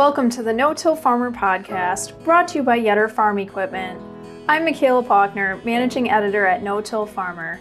Welcome 0.00 0.30
to 0.30 0.42
the 0.42 0.54
No 0.54 0.72
Till 0.72 0.96
Farmer 0.96 1.30
podcast, 1.30 2.24
brought 2.24 2.48
to 2.48 2.54
you 2.56 2.64
by 2.64 2.80
Yetter 2.80 3.10
Farm 3.10 3.38
Equipment. 3.38 4.00
I'm 4.48 4.64
Michaela 4.64 5.02
Paukner, 5.02 5.62
managing 5.62 6.10
editor 6.10 6.46
at 6.46 6.62
No 6.62 6.80
Till 6.80 7.04
Farmer. 7.04 7.60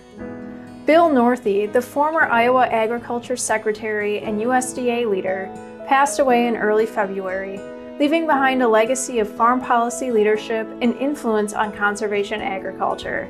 Bill 0.85 1.09
Northey, 1.09 1.67
the 1.67 1.81
former 1.81 2.21
Iowa 2.21 2.65
Agriculture 2.67 3.35
Secretary 3.35 4.19
and 4.19 4.39
USDA 4.39 5.09
leader, 5.11 5.51
passed 5.85 6.19
away 6.19 6.47
in 6.47 6.55
early 6.55 6.85
February, 6.85 7.59
leaving 7.99 8.25
behind 8.25 8.63
a 8.63 8.67
legacy 8.69 9.19
of 9.19 9.29
farm 9.29 9.59
policy 9.59 10.09
leadership 10.09 10.65
and 10.81 10.95
influence 10.95 11.51
on 11.51 11.75
conservation 11.75 12.39
agriculture. 12.39 13.29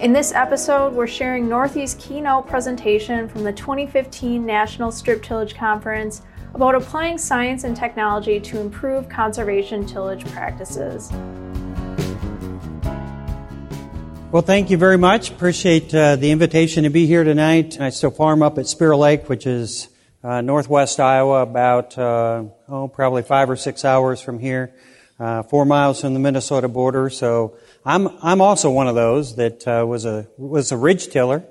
In 0.00 0.12
this 0.12 0.32
episode, 0.32 0.94
we're 0.94 1.06
sharing 1.06 1.46
Northey's 1.46 1.94
keynote 1.94 2.48
presentation 2.48 3.28
from 3.28 3.44
the 3.44 3.52
2015 3.52 4.44
National 4.44 4.90
Strip 4.90 5.22
Tillage 5.22 5.54
Conference 5.54 6.22
about 6.54 6.74
applying 6.74 7.18
science 7.18 7.64
and 7.64 7.76
technology 7.76 8.38
to 8.40 8.60
improve 8.60 9.08
conservation 9.08 9.86
tillage 9.86 10.24
practices. 10.32 11.10
Well, 14.30 14.42
thank 14.42 14.70
you 14.70 14.78
very 14.78 14.96
much. 14.96 15.30
Appreciate 15.30 15.94
uh, 15.94 16.16
the 16.16 16.30
invitation 16.30 16.84
to 16.84 16.90
be 16.90 17.06
here 17.06 17.22
tonight. 17.22 17.78
I 17.78 17.90
still 17.90 18.10
farm 18.10 18.42
up 18.42 18.56
at 18.58 18.66
Spirit 18.66 18.96
Lake, 18.96 19.28
which 19.28 19.46
is 19.46 19.88
uh, 20.24 20.40
northwest 20.40 21.00
Iowa, 21.00 21.42
about 21.42 21.98
uh, 21.98 22.44
oh 22.68 22.88
probably 22.88 23.22
five 23.22 23.50
or 23.50 23.56
six 23.56 23.84
hours 23.84 24.22
from 24.22 24.38
here, 24.38 24.74
uh, 25.18 25.42
four 25.42 25.66
miles 25.66 26.00
from 26.00 26.14
the 26.14 26.20
Minnesota 26.20 26.68
border. 26.68 27.10
So 27.10 27.58
I'm 27.84 28.08
I'm 28.22 28.40
also 28.40 28.70
one 28.70 28.88
of 28.88 28.94
those 28.94 29.36
that 29.36 29.68
uh, 29.68 29.84
was 29.86 30.06
a 30.06 30.26
was 30.38 30.72
a 30.72 30.78
ridge 30.78 31.08
tiller 31.08 31.44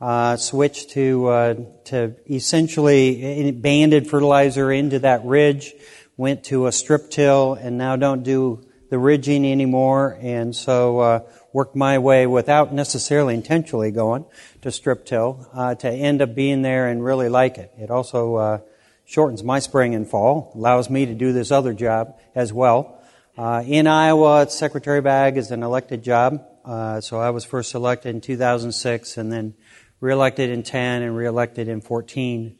uh, 0.00 0.36
switched 0.36 0.90
to 0.90 1.26
uh, 1.28 1.54
to 1.84 2.14
essentially 2.30 3.50
banded 3.52 4.08
fertilizer 4.08 4.70
into 4.70 4.98
that 5.00 5.24
ridge, 5.24 5.72
went 6.16 6.44
to 6.44 6.66
a 6.66 6.72
strip 6.72 7.10
till, 7.10 7.54
and 7.54 7.78
now 7.78 7.96
don't 7.96 8.22
do 8.22 8.66
the 8.90 8.98
ridging 8.98 9.44
anymore, 9.44 10.18
and 10.20 10.54
so 10.54 10.98
uh, 11.00 11.20
worked 11.52 11.74
my 11.74 11.98
way 11.98 12.26
without 12.26 12.72
necessarily 12.72 13.34
intentionally 13.34 13.90
going 13.90 14.24
to 14.62 14.70
strip 14.70 15.06
till 15.06 15.48
uh, 15.52 15.74
to 15.74 15.90
end 15.90 16.22
up 16.22 16.34
being 16.34 16.62
there 16.62 16.88
and 16.88 17.02
really 17.02 17.28
like 17.28 17.58
it. 17.58 17.72
It 17.78 17.90
also 17.90 18.36
uh, 18.36 18.58
shortens 19.04 19.42
my 19.42 19.58
spring 19.58 19.94
and 19.94 20.08
fall, 20.08 20.52
allows 20.54 20.88
me 20.88 21.06
to 21.06 21.14
do 21.14 21.32
this 21.32 21.50
other 21.50 21.72
job 21.72 22.18
as 22.34 22.52
well. 22.52 23.02
Uh, 23.36 23.62
in 23.66 23.86
Iowa, 23.86 24.48
Secretary 24.48 24.98
of 24.98 25.06
Ag 25.06 25.36
is 25.36 25.50
an 25.50 25.62
elected 25.62 26.02
job, 26.02 26.44
so 27.00 27.18
I 27.20 27.30
was 27.30 27.44
first 27.44 27.74
elected 27.74 28.14
in 28.14 28.20
2006, 28.20 29.16
and 29.16 29.32
then 29.32 29.54
reelected 30.00 30.50
in 30.50 30.62
10 30.62 31.02
and 31.02 31.16
reelected 31.16 31.68
in 31.68 31.80
14. 31.80 32.58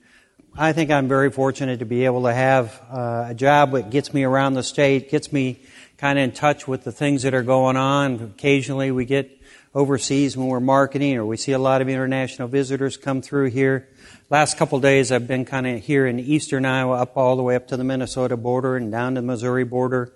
I 0.59 0.73
think 0.73 0.91
I'm 0.91 1.06
very 1.06 1.31
fortunate 1.31 1.81
to 1.81 1.84
be 1.84 2.06
able 2.06 2.23
to 2.23 2.33
have 2.33 2.81
uh, 2.91 3.27
a 3.29 3.34
job 3.34 3.73
that 3.73 3.91
gets 3.91 4.15
me 4.15 4.25
around 4.25 4.55
the 4.55 4.62
state, 4.62 5.11
gets 5.11 5.31
me 5.31 5.61
kind 5.98 6.19
of 6.19 6.25
in 6.25 6.33
touch 6.33 6.67
with 6.67 6.83
the 6.83 6.92
things 6.92 7.25
that 7.25 7.34
are 7.34 7.42
going 7.42 7.77
on. 7.77 8.14
Occasionally 8.14 8.91
we 8.91 9.05
get 9.05 9.31
overseas 9.75 10.34
when 10.34 10.47
we're 10.47 10.61
marketing 10.61 11.19
or 11.19 11.27
we 11.27 11.37
see 11.37 11.53
a 11.53 11.59
lot 11.59 11.83
of 11.83 11.91
international 11.91 12.48
visitors 12.48 12.97
come 12.97 13.20
through 13.20 13.51
here. 13.51 13.87
Last 14.31 14.57
couple 14.57 14.81
days 14.81 15.12
I've 15.12 15.29
been 15.29 15.45
kind 15.45 15.67
of 15.67 15.83
here 15.83 16.07
in 16.07 16.19
eastern 16.19 16.64
Iowa 16.64 17.03
up 17.03 17.19
all 17.19 17.37
the 17.37 17.42
way 17.42 17.55
up 17.55 17.69
to 17.69 17.77
the 17.77 17.84
Minnesota 17.84 18.39
border 18.39 18.77
and 18.77 18.91
down 18.91 19.17
to 19.17 19.20
the 19.20 19.27
Missouri 19.27 19.64
border. 19.64 20.14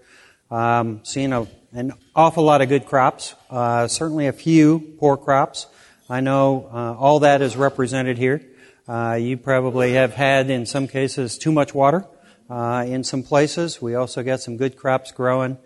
Um, 0.51 1.01
seeing 1.03 1.35
a, 1.35 1.47
an 1.73 1.93
awful 2.17 2.45
lot 2.45 2.63
of 2.63 2.71
good 2.71 2.87
crops, 2.87 3.35
uh, 3.51 3.87
certainly 3.89 4.27
a 4.27 4.33
few 4.33 4.97
poor 4.99 5.19
crops. 5.19 5.67
I 6.11 6.19
know 6.23 6.69
uh, 6.73 6.97
all 6.99 7.21
that 7.21 7.41
is 7.41 7.57
represented 7.57 8.19
here. 8.19 8.43
Uh, 8.89 9.17
you 9.21 9.37
probably 9.37 9.93
have 9.93 10.13
had, 10.13 10.51
in 10.51 10.67
some 10.67 10.89
cases, 10.89 11.39
too 11.39 11.53
much 11.53 11.73
water. 11.73 12.05
Uh, 12.51 12.85
in 12.85 13.05
some 13.05 13.23
places, 13.23 13.81
we 13.81 13.95
also 13.95 14.25
got 14.25 14.41
some 14.41 14.57
good 14.57 14.77
crops 14.77 15.13
growing. 15.13 15.57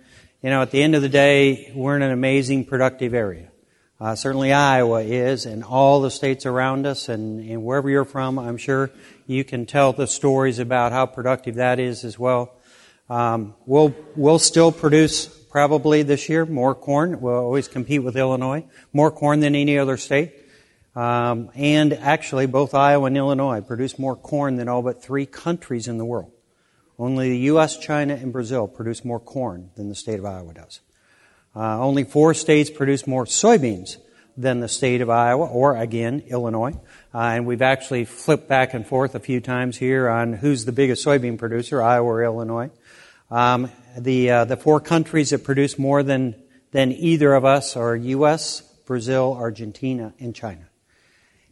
You 0.43 0.51
know, 0.51 0.61
at 0.61 0.71
the 0.71 0.83
end 0.83 0.95
of 0.95 1.01
the 1.01 1.09
day, 1.09 1.73
we're 1.75 1.97
in 1.97 2.03
an 2.03 2.11
amazing, 2.11 2.67
productive 2.67 3.15
area. 3.15 3.49
Uh, 3.99 4.15
certainly 4.17 4.53
Iowa 4.53 5.01
is, 5.01 5.47
and 5.47 5.65
all 5.65 6.03
the 6.03 6.11
states 6.11 6.45
around 6.45 6.87
us, 6.87 7.09
and, 7.09 7.41
and, 7.41 7.65
wherever 7.65 7.89
you're 7.89 8.05
from, 8.05 8.39
I'm 8.39 8.59
sure 8.59 8.91
you 9.27 9.45
can 9.45 9.65
tell 9.65 9.95
the 9.95 10.07
stories 10.07 10.59
about 10.59 10.93
how 10.93 11.07
productive 11.07 11.55
that 11.55 11.81
is 11.81 12.05
as 12.05 12.19
well. 12.19 12.53
Um, 13.09 13.55
we'll 13.65 13.95
we'll 14.15 14.39
still 14.39 14.73
produce 14.73 15.44
probably 15.55 16.03
this 16.03 16.29
year 16.29 16.45
more 16.45 16.75
corn. 16.75 17.21
We'll 17.21 17.37
always 17.37 17.69
compete 17.69 18.03
with 18.03 18.17
Illinois, 18.17 18.65
more 18.93 19.13
corn 19.13 19.39
than 19.39 19.55
any 19.55 19.79
other 19.79 19.97
state. 19.97 20.33
Um, 20.97 21.49
and 21.55 21.93
actually, 21.93 22.47
both 22.47 22.75
Iowa 22.75 23.07
and 23.07 23.17
Illinois 23.17 23.61
produce 23.61 23.97
more 23.97 24.17
corn 24.17 24.57
than 24.57 24.69
all 24.69 24.83
but 24.83 25.01
three 25.01 25.27
countries 25.27 25.87
in 25.87 25.97
the 25.97 26.05
world. 26.05 26.33
Only 26.99 27.29
the 27.29 27.39
U.S., 27.55 27.79
China, 27.79 28.15
and 28.15 28.33
Brazil 28.33 28.67
produce 28.67 29.05
more 29.05 29.21
corn 29.21 29.71
than 29.77 29.89
the 29.89 29.95
state 29.95 30.19
of 30.19 30.25
Iowa 30.25 30.55
does. 30.55 30.81
Uh, 31.55 31.81
only 31.81 32.03
four 32.03 32.35
states 32.35 32.69
produce 32.69 33.07
more 33.07 33.25
soybeans 33.25 33.99
than 34.37 34.59
the 34.59 34.69
state 34.69 35.03
of 35.03 35.09
Iowa, 35.09 35.47
or 35.47 35.77
again, 35.77 36.25
Illinois. 36.27 36.75
Uh, 37.15 37.19
and 37.19 37.47
we've 37.47 37.63
actually 37.63 38.07
flipped 38.07 38.49
back 38.49 38.75
and 38.75 38.85
forth 38.85 39.15
a 39.15 39.21
few 39.21 39.41
times 39.41 39.77
here 39.77 40.09
on 40.09 40.33
who's 40.33 40.65
the 40.65 40.73
biggest 40.73 41.07
soybean 41.07 41.39
producer, 41.39 41.81
Iowa 41.81 42.09
or 42.09 42.25
Illinois. 42.25 42.71
Um, 43.31 43.71
the 43.97 44.31
uh, 44.31 44.45
the 44.45 44.57
four 44.57 44.81
countries 44.81 45.31
that 45.31 45.45
produce 45.45 45.79
more 45.79 46.03
than 46.03 46.35
than 46.73 46.93
either 46.93 47.35
of 47.35 47.45
us 47.45 47.77
are 47.77 47.95
U.S., 47.95 48.63
Brazil, 48.85 49.37
Argentina, 49.39 50.13
and 50.19 50.35
China. 50.35 50.69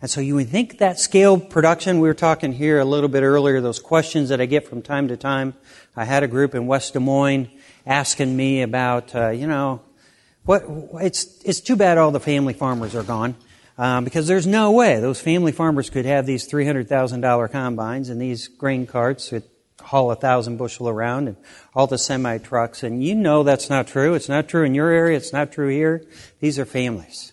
And 0.00 0.10
so 0.10 0.20
you 0.20 0.34
would 0.34 0.48
think 0.48 0.78
that 0.78 0.98
scale 0.98 1.38
production, 1.38 2.00
we 2.00 2.08
were 2.08 2.14
talking 2.14 2.52
here 2.52 2.80
a 2.80 2.84
little 2.84 3.08
bit 3.08 3.22
earlier, 3.22 3.60
those 3.60 3.78
questions 3.78 4.30
that 4.30 4.40
I 4.40 4.46
get 4.46 4.66
from 4.66 4.82
time 4.82 5.06
to 5.08 5.16
time. 5.16 5.54
I 5.96 6.04
had 6.04 6.24
a 6.24 6.28
group 6.28 6.56
in 6.56 6.66
West 6.66 6.94
Des 6.94 6.98
Moines 6.98 7.48
asking 7.86 8.36
me 8.36 8.62
about, 8.62 9.14
uh, 9.14 9.28
you 9.28 9.46
know, 9.46 9.80
what, 10.44 10.64
it's, 11.00 11.40
it's 11.44 11.60
too 11.60 11.76
bad 11.76 11.98
all 11.98 12.10
the 12.10 12.18
family 12.18 12.52
farmers 12.52 12.96
are 12.96 13.04
gone. 13.04 13.36
Um, 13.78 14.02
because 14.02 14.26
there's 14.26 14.46
no 14.46 14.72
way 14.72 15.00
those 15.00 15.20
family 15.20 15.52
farmers 15.52 15.88
could 15.88 16.04
have 16.04 16.26
these 16.26 16.48
$300,000 16.48 17.50
combines 17.50 18.10
and 18.10 18.20
these 18.20 18.48
grain 18.48 18.86
carts 18.86 19.30
that 19.30 19.44
haul 19.82 20.10
a 20.10 20.16
thousand 20.16 20.56
bushel 20.56 20.88
around 20.88 21.28
and 21.28 21.36
all 21.74 21.86
the 21.86 21.98
semi 21.98 22.38
trucks. 22.38 22.82
And 22.82 23.02
you 23.02 23.14
know 23.14 23.42
that's 23.42 23.68
not 23.68 23.86
true. 23.86 24.14
It's 24.14 24.28
not 24.28 24.48
true 24.48 24.64
in 24.64 24.74
your 24.74 24.90
area. 24.90 25.16
It's 25.16 25.32
not 25.32 25.52
true 25.52 25.68
here. 25.68 26.04
These 26.40 26.58
are 26.58 26.64
families. 26.64 27.32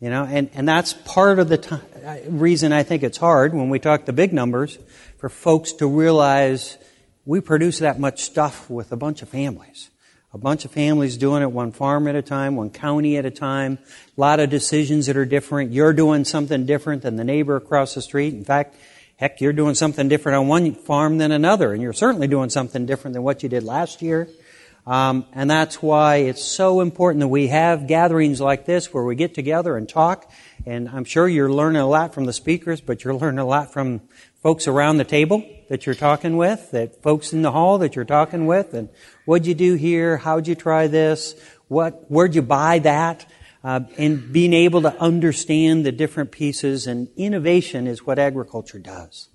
You 0.00 0.10
know, 0.10 0.24
and, 0.24 0.48
and 0.54 0.68
that's 0.68 0.92
part 0.92 1.40
of 1.40 1.48
the 1.48 1.82
reason 2.28 2.72
I 2.72 2.84
think 2.84 3.02
it's 3.02 3.18
hard 3.18 3.52
when 3.52 3.68
we 3.68 3.80
talk 3.80 4.04
the 4.04 4.12
big 4.12 4.32
numbers 4.32 4.78
for 5.18 5.28
folks 5.28 5.72
to 5.74 5.88
realize 5.88 6.78
we 7.24 7.40
produce 7.40 7.80
that 7.80 7.98
much 7.98 8.22
stuff 8.22 8.70
with 8.70 8.92
a 8.92 8.96
bunch 8.96 9.22
of 9.22 9.28
families. 9.28 9.90
A 10.32 10.38
bunch 10.38 10.64
of 10.64 10.70
families 10.70 11.16
doing 11.16 11.42
it 11.42 11.50
one 11.50 11.72
farm 11.72 12.06
at 12.06 12.14
a 12.14 12.22
time, 12.22 12.54
one 12.54 12.70
county 12.70 13.16
at 13.16 13.24
a 13.24 13.30
time. 13.30 13.78
A 14.16 14.20
lot 14.20 14.40
of 14.40 14.50
decisions 14.50 15.06
that 15.06 15.16
are 15.16 15.24
different. 15.24 15.72
You're 15.72 15.92
doing 15.92 16.24
something 16.24 16.64
different 16.64 17.02
than 17.02 17.16
the 17.16 17.24
neighbor 17.24 17.56
across 17.56 17.94
the 17.94 18.02
street. 18.02 18.34
In 18.34 18.44
fact, 18.44 18.76
Heck, 19.18 19.40
you're 19.40 19.52
doing 19.52 19.74
something 19.74 20.08
different 20.08 20.36
on 20.38 20.46
one 20.46 20.72
farm 20.74 21.18
than 21.18 21.32
another, 21.32 21.72
and 21.72 21.82
you're 21.82 21.92
certainly 21.92 22.28
doing 22.28 22.50
something 22.50 22.86
different 22.86 23.14
than 23.14 23.24
what 23.24 23.42
you 23.42 23.48
did 23.48 23.64
last 23.64 24.00
year. 24.00 24.28
Um, 24.86 25.26
and 25.32 25.50
that's 25.50 25.82
why 25.82 26.18
it's 26.18 26.44
so 26.44 26.80
important 26.80 27.22
that 27.22 27.28
we 27.28 27.48
have 27.48 27.88
gatherings 27.88 28.40
like 28.40 28.64
this 28.64 28.94
where 28.94 29.02
we 29.02 29.16
get 29.16 29.34
together 29.34 29.76
and 29.76 29.88
talk. 29.88 30.30
And 30.64 30.88
I'm 30.88 31.04
sure 31.04 31.26
you're 31.26 31.52
learning 31.52 31.82
a 31.82 31.88
lot 31.88 32.14
from 32.14 32.26
the 32.26 32.32
speakers, 32.32 32.80
but 32.80 33.02
you're 33.02 33.12
learning 33.12 33.40
a 33.40 33.44
lot 33.44 33.72
from 33.72 34.02
folks 34.40 34.68
around 34.68 34.98
the 34.98 35.04
table 35.04 35.42
that 35.68 35.84
you're 35.84 35.96
talking 35.96 36.36
with, 36.36 36.70
that 36.70 37.02
folks 37.02 37.32
in 37.32 37.42
the 37.42 37.50
hall 37.50 37.78
that 37.78 37.96
you're 37.96 38.04
talking 38.04 38.46
with, 38.46 38.72
and 38.72 38.88
what'd 39.24 39.48
you 39.48 39.54
do 39.54 39.74
here? 39.74 40.16
How'd 40.16 40.46
you 40.46 40.54
try 40.54 40.86
this? 40.86 41.34
What, 41.66 42.08
where'd 42.08 42.36
you 42.36 42.42
buy 42.42 42.78
that? 42.78 43.26
Uh, 43.64 43.80
and 43.96 44.32
being 44.32 44.52
able 44.52 44.82
to 44.82 45.00
understand 45.00 45.84
the 45.84 45.92
different 45.92 46.30
pieces 46.30 46.86
and 46.86 47.08
innovation 47.16 47.86
is 47.86 48.06
what 48.06 48.18
agriculture 48.18 48.78
does. 48.78 49.28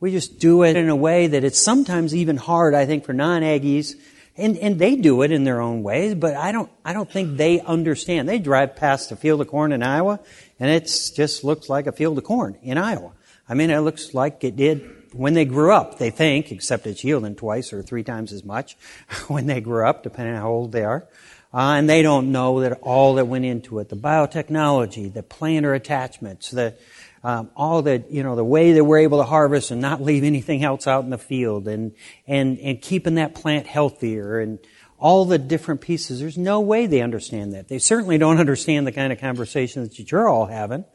We 0.00 0.10
just 0.10 0.38
do 0.38 0.62
it 0.64 0.76
in 0.76 0.88
a 0.88 0.96
way 0.96 1.28
that 1.28 1.44
it's 1.44 1.60
sometimes 1.60 2.14
even 2.14 2.36
hard, 2.36 2.74
I 2.74 2.86
think, 2.86 3.04
for 3.04 3.12
non-Aggies, 3.12 3.94
and, 4.36 4.56
and 4.58 4.78
they 4.78 4.96
do 4.96 5.22
it 5.22 5.30
in 5.30 5.44
their 5.44 5.60
own 5.60 5.82
ways, 5.82 6.14
but 6.14 6.34
I 6.34 6.52
don't, 6.52 6.70
I 6.84 6.92
don't 6.92 7.10
think 7.10 7.36
they 7.36 7.60
understand. 7.60 8.28
They 8.28 8.38
drive 8.38 8.76
past 8.76 9.12
a 9.12 9.16
field 9.16 9.40
of 9.40 9.48
corn 9.48 9.72
in 9.72 9.82
Iowa, 9.82 10.20
and 10.58 10.70
it 10.70 10.84
just 11.14 11.44
looks 11.44 11.68
like 11.68 11.86
a 11.86 11.92
field 11.92 12.18
of 12.18 12.24
corn 12.24 12.58
in 12.62 12.78
Iowa. 12.78 13.12
I 13.48 13.54
mean, 13.54 13.70
it 13.70 13.78
looks 13.80 14.14
like 14.14 14.42
it 14.44 14.56
did 14.56 15.12
when 15.12 15.34
they 15.34 15.44
grew 15.44 15.72
up, 15.72 15.98
they 15.98 16.10
think, 16.10 16.50
except 16.50 16.86
it's 16.86 17.04
yielding 17.04 17.36
twice 17.36 17.72
or 17.72 17.82
three 17.82 18.02
times 18.02 18.32
as 18.32 18.44
much 18.44 18.76
when 19.28 19.46
they 19.46 19.60
grew 19.60 19.86
up, 19.86 20.02
depending 20.02 20.34
on 20.34 20.40
how 20.40 20.50
old 20.50 20.72
they 20.72 20.84
are. 20.84 21.06
Uh, 21.54 21.74
and 21.76 21.88
they 21.88 22.00
don't 22.00 22.32
know 22.32 22.60
that 22.60 22.78
all 22.80 23.14
that 23.14 23.26
went 23.26 23.44
into 23.44 23.78
it, 23.78 23.90
the 23.90 23.96
biotechnology, 23.96 25.12
the 25.12 25.22
planter 25.22 25.74
attachments, 25.74 26.50
the, 26.50 26.74
um, 27.22 27.50
all 27.54 27.82
the, 27.82 28.02
you 28.08 28.22
know, 28.22 28.34
the 28.34 28.44
way 28.44 28.72
that 28.72 28.84
we're 28.84 28.98
able 28.98 29.18
to 29.18 29.24
harvest 29.24 29.70
and 29.70 29.80
not 29.80 30.00
leave 30.00 30.24
anything 30.24 30.64
else 30.64 30.86
out 30.86 31.04
in 31.04 31.10
the 31.10 31.18
field 31.18 31.68
and, 31.68 31.92
and, 32.26 32.58
and 32.60 32.80
keeping 32.80 33.16
that 33.16 33.34
plant 33.34 33.66
healthier 33.66 34.40
and 34.40 34.58
all 34.98 35.26
the 35.26 35.36
different 35.36 35.82
pieces. 35.82 36.20
There's 36.20 36.38
no 36.38 36.60
way 36.60 36.86
they 36.86 37.02
understand 37.02 37.52
that. 37.52 37.68
They 37.68 37.78
certainly 37.78 38.16
don't 38.16 38.38
understand 38.40 38.86
the 38.86 38.92
kind 38.92 39.12
of 39.12 39.20
conversations 39.20 39.96
that 39.96 40.10
you're 40.10 40.28
all 40.28 40.46
having 40.46 40.86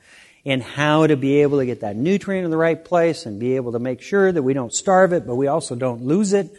and 0.44 0.64
how 0.64 1.06
to 1.06 1.18
be 1.18 1.42
able 1.42 1.60
to 1.60 1.66
get 1.66 1.82
that 1.82 1.96
nutrient 1.96 2.46
in 2.46 2.52
the 2.52 2.58
right 2.58 2.84
place 2.84 3.26
and 3.26 3.40
be 3.40 3.58
able 3.58 3.74
to 3.74 3.80
make 3.80 4.02
sure 4.02 4.32
that 4.32 4.42
we 4.42 4.54
don't 4.54 4.74
starve 4.74 5.14
it, 5.14 5.28
but 5.28 5.36
we 5.36 5.48
also 5.48 5.76
don't 5.76 6.02
lose 6.04 6.34
it 6.34 6.50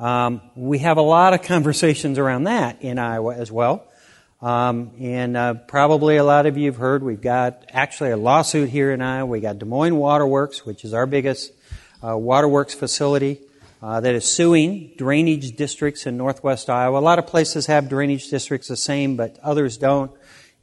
Um, 0.00 0.40
we 0.56 0.78
have 0.78 0.96
a 0.96 1.02
lot 1.02 1.34
of 1.34 1.42
conversations 1.42 2.18
around 2.18 2.44
that 2.44 2.80
in 2.80 2.98
Iowa 2.98 3.34
as 3.34 3.52
well. 3.52 3.86
Um, 4.40 4.92
and 4.98 5.36
uh, 5.36 5.54
probably 5.54 6.16
a 6.16 6.24
lot 6.24 6.46
of 6.46 6.56
you 6.56 6.66
have 6.72 6.78
heard 6.78 7.02
we've 7.02 7.20
got 7.20 7.66
actually 7.68 8.10
a 8.10 8.16
lawsuit 8.16 8.70
here 8.70 8.92
in 8.92 9.02
Iowa. 9.02 9.26
We 9.26 9.40
got 9.40 9.58
Des 9.58 9.66
Moines 9.66 9.96
Waterworks, 9.96 10.64
which 10.64 10.86
is 10.86 10.94
our 10.94 11.04
biggest 11.04 11.52
uh, 12.02 12.16
waterworks 12.16 12.72
facility, 12.72 13.40
uh, 13.82 14.00
that 14.00 14.14
is 14.14 14.24
suing 14.24 14.92
drainage 14.96 15.54
districts 15.54 16.06
in 16.06 16.16
northwest 16.16 16.70
Iowa. 16.70 16.98
A 16.98 17.00
lot 17.00 17.18
of 17.18 17.26
places 17.26 17.66
have 17.66 17.90
drainage 17.90 18.30
districts 18.30 18.68
the 18.68 18.78
same, 18.78 19.16
but 19.16 19.38
others 19.42 19.76
don't. 19.76 20.10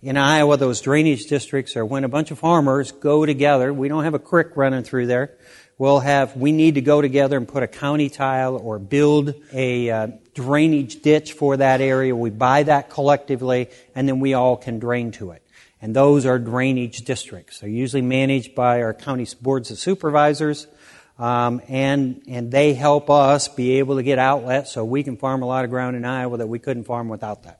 In 0.01 0.17
Iowa, 0.17 0.57
those 0.57 0.81
drainage 0.81 1.27
districts 1.27 1.77
are 1.77 1.85
when 1.85 2.03
a 2.03 2.09
bunch 2.09 2.31
of 2.31 2.39
farmers 2.39 2.91
go 2.91 3.23
together. 3.23 3.71
We 3.71 3.87
don't 3.87 4.03
have 4.03 4.15
a 4.15 4.19
creek 4.19 4.55
running 4.55 4.83
through 4.83 5.05
there. 5.05 5.37
We'll 5.79 5.99
have, 5.99 6.35
we 6.35 6.51
need 6.51 6.75
to 6.75 6.81
go 6.81 7.03
together 7.03 7.37
and 7.37 7.47
put 7.47 7.61
a 7.61 7.67
county 7.67 8.09
tile 8.09 8.55
or 8.55 8.79
build 8.79 9.35
a 9.53 9.91
uh, 9.91 10.07
drainage 10.33 11.03
ditch 11.03 11.33
for 11.33 11.57
that 11.57 11.81
area. 11.81 12.15
We 12.15 12.31
buy 12.31 12.63
that 12.63 12.89
collectively 12.89 13.69
and 13.93 14.07
then 14.07 14.19
we 14.19 14.33
all 14.33 14.57
can 14.57 14.79
drain 14.79 15.11
to 15.13 15.31
it. 15.31 15.43
And 15.79 15.95
those 15.95 16.25
are 16.25 16.39
drainage 16.39 17.01
districts. 17.01 17.59
They're 17.59 17.69
usually 17.69 18.01
managed 18.01 18.55
by 18.55 18.81
our 18.81 18.95
county 18.95 19.27
boards 19.39 19.69
of 19.69 19.77
supervisors. 19.77 20.65
Um, 21.19 21.61
and 21.67 22.21
and 22.27 22.51
they 22.51 22.73
help 22.75 23.09
us 23.09 23.47
be 23.47 23.79
able 23.79 23.95
to 23.95 24.03
get 24.03 24.19
outlets 24.19 24.71
so 24.71 24.85
we 24.85 25.03
can 25.03 25.17
farm 25.17 25.41
a 25.41 25.47
lot 25.47 25.63
of 25.63 25.71
ground 25.71 25.95
in 25.95 26.05
Iowa 26.05 26.37
that 26.37 26.47
we 26.47 26.59
couldn't 26.59 26.83
farm 26.83 27.09
without 27.09 27.43
that. 27.43 27.59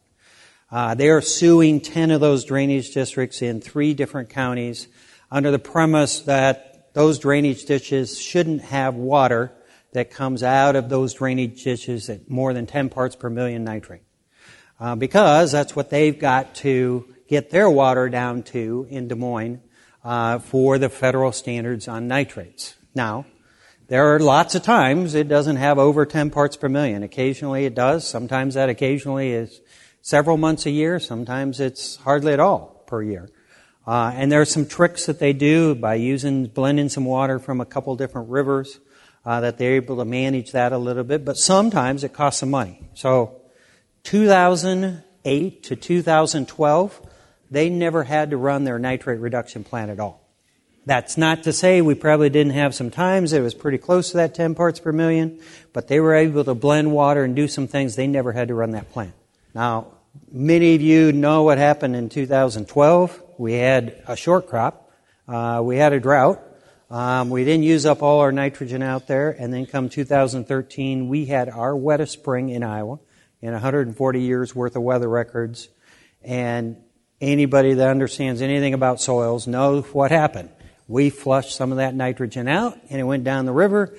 Uh, 0.72 0.94
they 0.96 1.10
are 1.10 1.22
suing 1.22 1.82
10 1.82 2.12
of 2.12 2.22
those 2.22 2.46
drainage 2.46 2.94
districts 2.94 3.42
in 3.42 3.62
three 3.62 3.94
different 3.94 4.30
counties 4.30 4.88
under 5.32 5.50
the 5.50 5.60
premise 5.60 6.22
that 6.22 6.77
those 6.98 7.20
drainage 7.20 7.66
ditches 7.66 8.20
shouldn't 8.20 8.64
have 8.64 8.96
water 8.96 9.52
that 9.92 10.10
comes 10.10 10.42
out 10.42 10.76
of 10.76 10.90
those 10.90 11.14
drainage 11.14 11.64
ditches 11.64 12.10
at 12.10 12.28
more 12.28 12.56
than 12.56 12.66
10 12.66 12.90
parts 12.90 13.16
per 13.16 13.30
million 13.30 13.64
nitrate. 13.64 14.02
Uh, 14.80 14.96
because 14.96 15.52
that's 15.52 15.76
what 15.76 15.92
they've 15.92 16.18
got 16.18 16.56
to 16.56 17.08
get 17.28 17.52
their 17.52 17.70
water 17.70 18.10
down 18.10 18.42
to 18.42 18.88
in 18.90 19.08
Des 19.08 19.14
Moines 19.14 19.62
uh, 20.04 20.40
for 20.40 20.80
the 20.80 20.90
federal 20.90 21.32
standards 21.32 21.88
on 21.88 22.08
nitrates. 22.08 22.74
Now, 22.96 23.28
there 23.90 24.16
are 24.16 24.20
lots 24.20 24.56
of 24.56 24.64
times 24.64 25.14
it 25.14 25.28
doesn't 25.28 25.58
have 25.58 25.78
over 25.78 26.04
10 26.04 26.32
parts 26.32 26.58
per 26.58 26.68
million. 26.68 27.04
Occasionally 27.04 27.66
it 27.66 27.76
does. 27.76 28.08
Sometimes 28.08 28.56
that 28.56 28.70
occasionally 28.70 29.34
is 29.34 29.62
several 30.02 30.38
months 30.38 30.66
a 30.66 30.72
year. 30.72 31.00
Sometimes 31.00 31.60
it's 31.60 31.98
hardly 31.98 32.34
at 32.34 32.40
all 32.40 32.84
per 32.88 33.04
year. 33.04 33.30
Uh, 33.88 34.12
and 34.14 34.30
there 34.30 34.42
are 34.42 34.46
some 34.46 34.66
tricks 34.66 35.06
that 35.06 35.18
they 35.18 35.32
do 35.32 35.74
by 35.74 35.96
using, 35.96 36.46
blending 36.46 36.90
some 36.90 37.06
water 37.06 37.40
from 37.40 37.62
a 37.62 37.66
couple 37.66 37.96
different 37.96 38.30
rivers, 38.30 38.80
uh, 39.26 39.40
that 39.40 39.58
they're 39.58 39.76
able 39.76 39.96
to 39.96 40.06
manage 40.06 40.52
that 40.52 40.74
a 40.74 40.78
little 40.78 41.06
bit. 41.06 41.24
But 41.24 41.38
sometimes 41.38 42.04
it 42.04 42.12
costs 42.12 42.42
some 42.42 42.52
money. 42.52 42.82
So, 42.96 43.42
2008 44.04 45.64
to 45.64 45.76
2012, 45.78 47.02
they 47.50 47.70
never 47.70 48.04
had 48.04 48.32
to 48.32 48.38
run 48.38 48.66
their 48.66 48.78
nitrate 48.78 49.22
reduction 49.22 49.64
plant 49.64 49.90
at 49.90 50.02
all. 50.02 50.22
That's 50.86 51.18
not 51.18 51.44
to 51.44 51.54
say 51.54 51.82
we 51.82 51.96
probably 51.96 52.30
didn't 52.30 52.54
have 52.54 52.76
some 52.76 52.92
times 52.92 53.34
it 53.34 53.42
was 53.42 53.54
pretty 53.54 53.78
close 53.78 54.12
to 54.12 54.18
that 54.18 54.36
10 54.36 54.56
parts 54.56 54.80
per 54.80 54.92
million, 54.92 55.40
but 55.74 55.88
they 55.88 56.00
were 56.00 56.14
able 56.14 56.44
to 56.44 56.54
blend 56.54 56.92
water 56.92 57.24
and 57.24 57.36
do 57.36 57.48
some 57.48 57.68
things 57.68 57.96
they 57.96 58.08
never 58.08 58.32
had 58.32 58.50
to 58.50 58.54
run 58.54 58.72
that 58.72 58.92
plant. 58.92 59.14
Now, 59.54 59.88
many 60.32 60.76
of 60.76 60.82
you 60.82 61.12
know 61.12 61.44
what 61.44 61.58
happened 61.58 61.96
in 61.96 62.08
2012 62.08 63.24
we 63.38 63.54
had 63.54 64.02
a 64.08 64.16
short 64.16 64.48
crop, 64.48 64.92
uh, 65.28 65.62
we 65.64 65.78
had 65.78 65.94
a 65.94 66.00
drought, 66.00 66.42
um, 66.90 67.30
we 67.30 67.44
didn't 67.44 67.64
use 67.64 67.86
up 67.86 68.02
all 68.02 68.22
our 68.22 68.32
nitrogen 68.32 68.82
out 68.82 69.08
there, 69.08 69.30
and 69.30 69.54
then 69.54 69.66
come 69.66 69.90
2013, 69.90 71.10
we 71.10 71.26
had 71.26 71.50
our 71.50 71.76
wettest 71.76 72.14
spring 72.14 72.50
in 72.50 72.64
Iowa 72.64 73.00
in 73.42 73.52
140 73.52 74.22
years 74.22 74.56
worth 74.56 74.76
of 74.76 74.84
weather 74.84 75.10
records. 75.10 75.70
And 76.24 76.78
anybody 77.20 77.74
that 77.74 77.90
understands 77.90 78.42
anything 78.42 78.74
about 78.74 79.02
soils 79.02 79.48
knows 79.48 79.86
what 79.94 80.12
happened. 80.12 80.50
We 80.88 81.10
flushed 81.10 81.56
some 81.56 81.72
of 81.72 81.78
that 81.78 81.94
nitrogen 81.96 82.48
out, 82.48 82.78
and 82.90 83.00
it 83.00 83.04
went 83.04 83.24
down 83.24 83.46
the 83.46 83.52
river, 83.52 83.96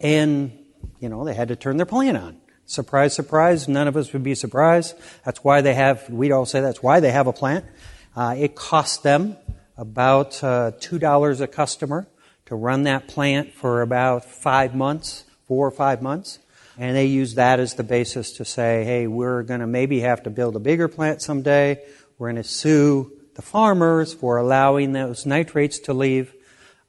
and 0.00 0.58
you 0.98 1.08
know 1.08 1.24
they 1.24 1.34
had 1.34 1.48
to 1.48 1.56
turn 1.56 1.76
their 1.76 1.86
plant 1.86 2.16
on. 2.16 2.38
Surprise, 2.64 3.14
surprise! 3.14 3.68
None 3.68 3.86
of 3.86 3.96
us 3.96 4.12
would 4.12 4.24
be 4.24 4.34
surprised. 4.34 4.96
That's 5.24 5.44
why 5.44 5.60
they 5.60 5.74
have. 5.74 6.08
We'd 6.10 6.32
all 6.32 6.46
say 6.46 6.60
that's 6.60 6.82
why 6.82 6.98
they 6.98 7.12
have 7.12 7.28
a 7.28 7.32
plant. 7.32 7.64
Uh, 8.14 8.34
it 8.36 8.54
cost 8.54 9.02
them 9.02 9.36
about 9.76 10.42
uh, 10.44 10.72
$2 10.78 11.40
a 11.40 11.46
customer 11.46 12.06
to 12.46 12.54
run 12.54 12.82
that 12.82 13.08
plant 13.08 13.54
for 13.54 13.80
about 13.80 14.24
five 14.24 14.74
months, 14.74 15.24
four 15.46 15.66
or 15.66 15.70
five 15.70 16.02
months. 16.02 16.38
And 16.76 16.96
they 16.96 17.06
use 17.06 17.34
that 17.34 17.60
as 17.60 17.74
the 17.74 17.82
basis 17.82 18.32
to 18.32 18.44
say, 18.44 18.84
hey, 18.84 19.06
we're 19.06 19.42
going 19.42 19.60
to 19.60 19.66
maybe 19.66 20.00
have 20.00 20.22
to 20.24 20.30
build 20.30 20.56
a 20.56 20.58
bigger 20.58 20.88
plant 20.88 21.22
someday. 21.22 21.82
We're 22.18 22.32
going 22.32 22.42
to 22.42 22.48
sue 22.48 23.12
the 23.34 23.42
farmers 23.42 24.12
for 24.12 24.36
allowing 24.36 24.92
those 24.92 25.24
nitrates 25.24 25.78
to 25.80 25.94
leave. 25.94 26.34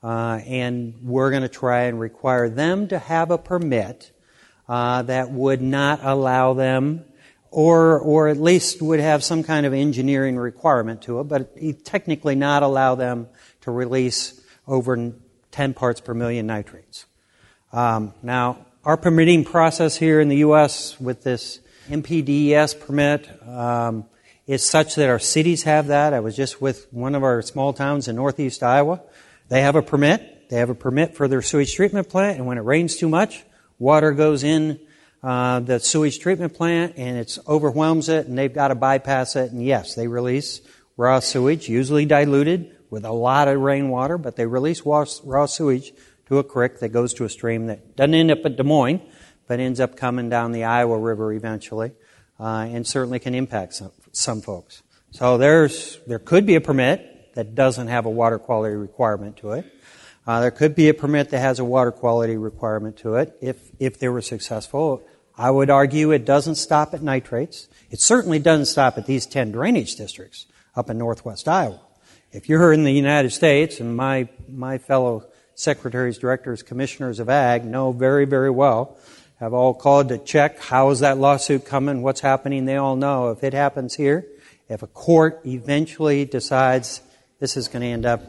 Uh, 0.02 0.42
and 0.46 0.96
we're 1.02 1.32
going 1.32 1.44
to 1.44 1.50
try 1.50 1.84
and 1.84 2.00
require 2.00 2.50
them 2.50 2.90
to 2.90 3.00
have 3.00 3.32
a 3.32 3.38
permit 3.38 4.12
uh, 4.68 5.02
that 5.04 5.32
would 5.32 5.62
not 5.62 6.00
allow 6.04 6.54
them 6.54 7.06
or, 7.54 8.00
or 8.00 8.30
at 8.30 8.38
least 8.38 8.82
would 8.82 9.00
have 9.00 9.24
some 9.24 9.44
kind 9.44 9.68
of 9.68 9.74
engineering 9.74 10.38
requirement 10.38 11.04
to 11.04 11.20
it, 11.20 11.26
but 11.26 11.56
technically 11.86 12.34
not 12.34 12.64
allow 12.64 12.96
them 12.96 13.28
to 13.62 13.70
release 13.70 14.42
over 14.68 15.14
10 15.52 15.74
parts 15.76 16.02
per 16.02 16.16
million 16.16 16.48
nitrates. 16.48 17.06
Um, 17.72 18.16
now, 18.24 18.66
our 18.84 18.98
permitting 18.98 19.46
process 19.46 19.96
here 19.96 20.20
in 20.20 20.30
the 20.30 20.38
U.S. 20.38 21.00
with 21.00 21.22
this 21.22 21.60
NPDES 21.90 22.80
permit 22.80 23.30
um, 23.48 24.06
is 24.48 24.66
such 24.66 24.96
that 24.96 25.08
our 25.08 25.20
cities 25.20 25.62
have 25.62 25.88
that. 25.88 26.12
I 26.12 26.22
was 26.22 26.36
just 26.36 26.60
with 26.60 26.92
one 26.92 27.14
of 27.14 27.22
our 27.22 27.44
small 27.44 27.72
towns 27.72 28.08
in 28.08 28.16
northeast 28.16 28.64
Iowa. 28.64 29.00
They 29.50 29.62
have 29.62 29.76
a 29.76 29.84
permit. 29.84 30.50
They 30.50 30.58
have 30.58 30.72
a 30.72 30.76
permit 30.76 31.16
for 31.16 31.28
their 31.28 31.44
sewage 31.44 31.76
treatment 31.76 32.10
plant, 32.10 32.40
and 32.40 32.48
when 32.48 32.58
it 32.58 32.62
rains 32.62 32.96
too 32.98 33.10
much, 33.10 33.44
water 33.78 34.12
goes 34.12 34.44
in 34.44 34.80
uh, 35.24 35.62
the 35.62 35.80
sewage 35.80 36.20
treatment 36.20 36.54
plant 36.54 36.94
and 36.98 37.18
it 37.18 37.38
overwhelms 37.48 38.10
it 38.10 38.28
and 38.28 38.38
they've 38.38 38.54
got 38.54 38.68
to 38.68 38.76
bypass 38.76 39.36
it. 39.36 39.52
And 39.52 39.64
yes, 39.64 39.96
they 39.96 40.08
release 40.08 40.62
raw 40.98 41.20
sewage, 41.20 41.70
usually 41.70 42.06
diluted 42.06 42.76
with 42.90 43.06
a 43.06 43.12
lot 43.12 43.48
of 43.48 43.60
rainwater, 43.60 44.18
but 44.18 44.36
they 44.36 44.46
release 44.46 44.82
raw, 44.86 45.06
sewage 45.46 45.94
to 46.28 46.38
a 46.38 46.44
creek 46.44 46.80
that 46.80 46.90
goes 46.90 47.14
to 47.16 47.26
a 47.26 47.30
stream 47.30 47.68
that 47.68 47.96
doesn't 47.96 48.14
end 48.14 48.32
up 48.32 48.46
at 48.46 48.58
Des 48.58 48.64
Moines, 48.64 49.02
but 49.48 49.60
ends 49.60 49.80
up 49.80 49.96
coming 49.96 50.30
down 50.30 50.52
the 50.52 50.66
Iowa 50.66 50.98
River 50.98 51.34
eventually, 51.34 51.94
uh, 52.40 52.68
and 52.70 52.86
certainly 52.86 53.20
can 53.20 53.34
impact 53.34 53.74
some, 53.74 53.92
some 54.12 54.42
folks. 54.42 54.84
So 55.12 55.38
there's 55.38 56.00
there 56.08 56.20
could 56.20 56.46
be 56.46 56.56
a 56.56 56.62
permit 56.62 57.34
that 57.36 57.56
doesn't 57.56 57.88
have 57.88 58.06
a 58.06 58.10
water 58.10 58.40
quality 58.40 58.76
requirement 58.76 59.38
to 59.38 59.54
it. 59.54 59.66
Uh, 60.26 60.42
there 60.42 60.52
could 60.52 60.76
be 60.76 60.90
a 60.90 60.94
permit 60.94 61.30
that 61.32 61.40
has 61.40 61.60
a 61.60 61.66
water 61.66 61.92
quality 61.92 62.38
requirement 62.38 62.98
to 62.98 63.16
it 63.16 63.38
if 63.42 63.58
if 63.80 64.00
they 64.00 64.10
were 64.10 64.22
successful. 64.22 65.04
I 65.38 65.50
would 65.50 65.70
argue 65.70 66.12
it 66.12 66.26
doesn't 66.26 66.56
stop 66.56 66.94
at 66.94 67.02
nitrates. 67.02 67.68
It 67.90 68.00
certainly 68.00 68.40
doesn't 68.40 68.68
stop 68.68 68.98
at 68.98 69.06
these 69.06 69.26
10 69.26 69.52
drainage 69.52 69.96
districts 69.96 70.46
up 70.76 70.90
in 70.90 70.98
northwest 70.98 71.48
Iowa. 71.48 71.80
If 72.32 72.50
you're 72.50 72.74
in 72.74 72.84
the 72.84 72.92
United 72.92 73.32
States, 73.32 73.80
and 73.80 73.96
my, 73.96 74.28
my 74.48 74.78
fellow 74.78 75.26
secretaries, 75.56 76.18
directors, 76.18 76.64
commissioners 76.64 77.20
of 77.20 77.30
ag 77.30 77.66
know 77.66 77.92
very, 77.92 78.26
very 78.26 78.50
well, 78.50 78.98
have 79.40 79.54
all 79.54 79.74
called 79.74 80.10
to 80.10 80.18
check 80.18 80.60
how 80.60 80.90
is 80.90 81.02
that 81.02 81.18
lawsuit 81.18 81.66
coming, 81.66 82.02
what's 82.02 82.22
happening. 82.22 82.66
They 82.66 82.78
all 82.78 82.96
know 82.96 83.32
if 83.32 83.44
it 83.44 83.54
happens 83.54 83.96
here, 83.96 84.26
if 84.70 84.82
a 84.82 84.88
court 84.88 85.42
eventually 85.46 86.26
decides 86.26 87.02
this 87.40 87.58
is 87.58 87.68
going 87.68 87.82
to 87.82 87.88
end 87.88 88.06
up, 88.06 88.22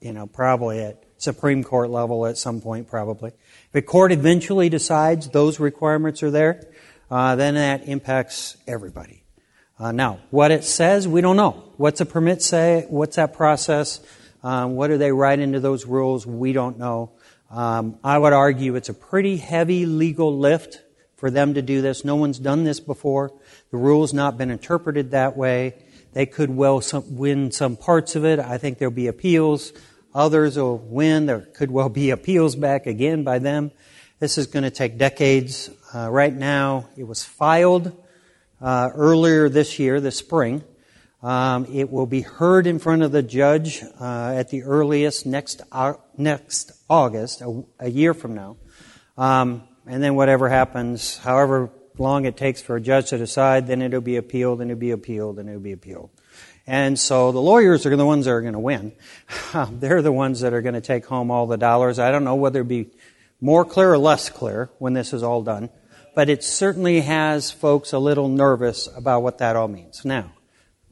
you 0.00 0.12
know, 0.12 0.26
probably 0.26 0.80
at 0.80 1.02
Supreme 1.18 1.64
Court 1.64 1.90
level 1.90 2.24
at 2.26 2.38
some 2.38 2.60
point, 2.60 2.88
probably. 2.88 3.32
A 3.72 3.82
court 3.82 4.10
eventually 4.10 4.68
decides 4.68 5.28
those 5.28 5.60
requirements 5.60 6.24
are 6.24 6.30
there, 6.30 6.66
uh, 7.08 7.36
then 7.36 7.54
that 7.54 7.86
impacts 7.86 8.56
everybody. 8.66 9.22
Uh, 9.78 9.92
now, 9.92 10.18
what 10.30 10.50
it 10.50 10.64
says, 10.64 11.06
we 11.06 11.20
don't 11.20 11.36
know. 11.36 11.72
What's 11.76 12.00
a 12.00 12.06
permit 12.06 12.42
say? 12.42 12.84
What's 12.88 13.14
that 13.14 13.32
process? 13.32 14.00
Um, 14.42 14.74
what 14.74 14.88
do 14.88 14.98
they 14.98 15.12
write 15.12 15.38
into 15.38 15.60
those 15.60 15.86
rules? 15.86 16.26
We 16.26 16.52
don't 16.52 16.78
know. 16.78 17.12
Um, 17.48 17.98
I 18.02 18.18
would 18.18 18.32
argue 18.32 18.74
it's 18.74 18.88
a 18.88 18.94
pretty 18.94 19.36
heavy 19.36 19.86
legal 19.86 20.36
lift 20.36 20.80
for 21.16 21.30
them 21.30 21.54
to 21.54 21.62
do 21.62 21.80
this. 21.80 22.04
No 22.04 22.16
one's 22.16 22.38
done 22.38 22.64
this 22.64 22.80
before. 22.80 23.32
The 23.70 23.76
rule's 23.76 24.12
not 24.12 24.36
been 24.36 24.50
interpreted 24.50 25.12
that 25.12 25.36
way. 25.36 25.74
They 26.12 26.26
could 26.26 26.50
well 26.50 26.80
some, 26.80 27.16
win 27.16 27.52
some 27.52 27.76
parts 27.76 28.16
of 28.16 28.24
it. 28.24 28.40
I 28.40 28.58
think 28.58 28.78
there'll 28.78 28.92
be 28.92 29.06
appeals. 29.06 29.72
Others 30.14 30.56
will 30.56 30.78
win. 30.78 31.26
There 31.26 31.40
could 31.40 31.70
well 31.70 31.88
be 31.88 32.10
appeals 32.10 32.56
back 32.56 32.86
again 32.86 33.22
by 33.22 33.38
them. 33.38 33.70
This 34.18 34.38
is 34.38 34.46
going 34.46 34.64
to 34.64 34.70
take 34.70 34.98
decades. 34.98 35.70
Uh, 35.94 36.10
right 36.10 36.34
now, 36.34 36.88
it 36.96 37.04
was 37.04 37.24
filed 37.24 37.96
uh, 38.60 38.90
earlier 38.94 39.48
this 39.48 39.78
year, 39.78 40.00
this 40.00 40.16
spring. 40.16 40.64
Um, 41.22 41.66
it 41.72 41.90
will 41.90 42.06
be 42.06 42.22
heard 42.22 42.66
in 42.66 42.78
front 42.78 43.02
of 43.02 43.12
the 43.12 43.22
judge 43.22 43.82
uh, 44.00 44.34
at 44.36 44.48
the 44.48 44.62
earliest 44.62 45.26
next 45.26 45.62
next 46.16 46.72
August, 46.88 47.42
a, 47.42 47.62
a, 47.78 47.90
year 47.90 48.14
from 48.14 48.34
now. 48.34 48.56
Um, 49.18 49.68
and 49.86 50.02
then 50.02 50.14
whatever 50.14 50.48
happens, 50.48 51.18
however 51.18 51.70
long 51.98 52.24
it 52.24 52.36
takes 52.38 52.62
for 52.62 52.76
a 52.76 52.80
judge 52.80 53.10
to 53.10 53.18
decide, 53.18 53.66
then 53.66 53.82
it'll 53.82 54.00
be 54.00 54.16
appealed, 54.16 54.62
and 54.62 54.70
it'll 54.70 54.80
be 54.80 54.92
appealed, 54.92 55.38
and 55.38 55.48
it'll 55.48 55.60
be 55.60 55.72
appealed. 55.72 56.10
And 56.66 56.98
so 56.98 57.32
the 57.32 57.40
lawyers 57.40 57.86
are 57.86 57.96
the 57.96 58.06
ones 58.06 58.26
that 58.26 58.32
are 58.32 58.40
going 58.40 58.52
to 58.52 58.58
win. 58.58 58.92
They're 59.70 60.02
the 60.02 60.12
ones 60.12 60.40
that 60.40 60.52
are 60.52 60.62
going 60.62 60.74
to 60.74 60.80
take 60.80 61.06
home 61.06 61.30
all 61.30 61.46
the 61.46 61.56
dollars. 61.56 61.98
I 61.98 62.10
don't 62.10 62.24
know 62.24 62.36
whether 62.36 62.60
it 62.60 62.68
be 62.68 62.90
more 63.40 63.64
clear 63.64 63.92
or 63.92 63.98
less 63.98 64.28
clear 64.28 64.70
when 64.78 64.92
this 64.92 65.12
is 65.12 65.22
all 65.22 65.42
done, 65.42 65.70
but 66.14 66.28
it 66.28 66.44
certainly 66.44 67.00
has 67.00 67.50
folks 67.50 67.92
a 67.92 67.98
little 67.98 68.28
nervous 68.28 68.88
about 68.94 69.22
what 69.22 69.38
that 69.38 69.56
all 69.56 69.68
means. 69.68 70.04
Now, 70.04 70.32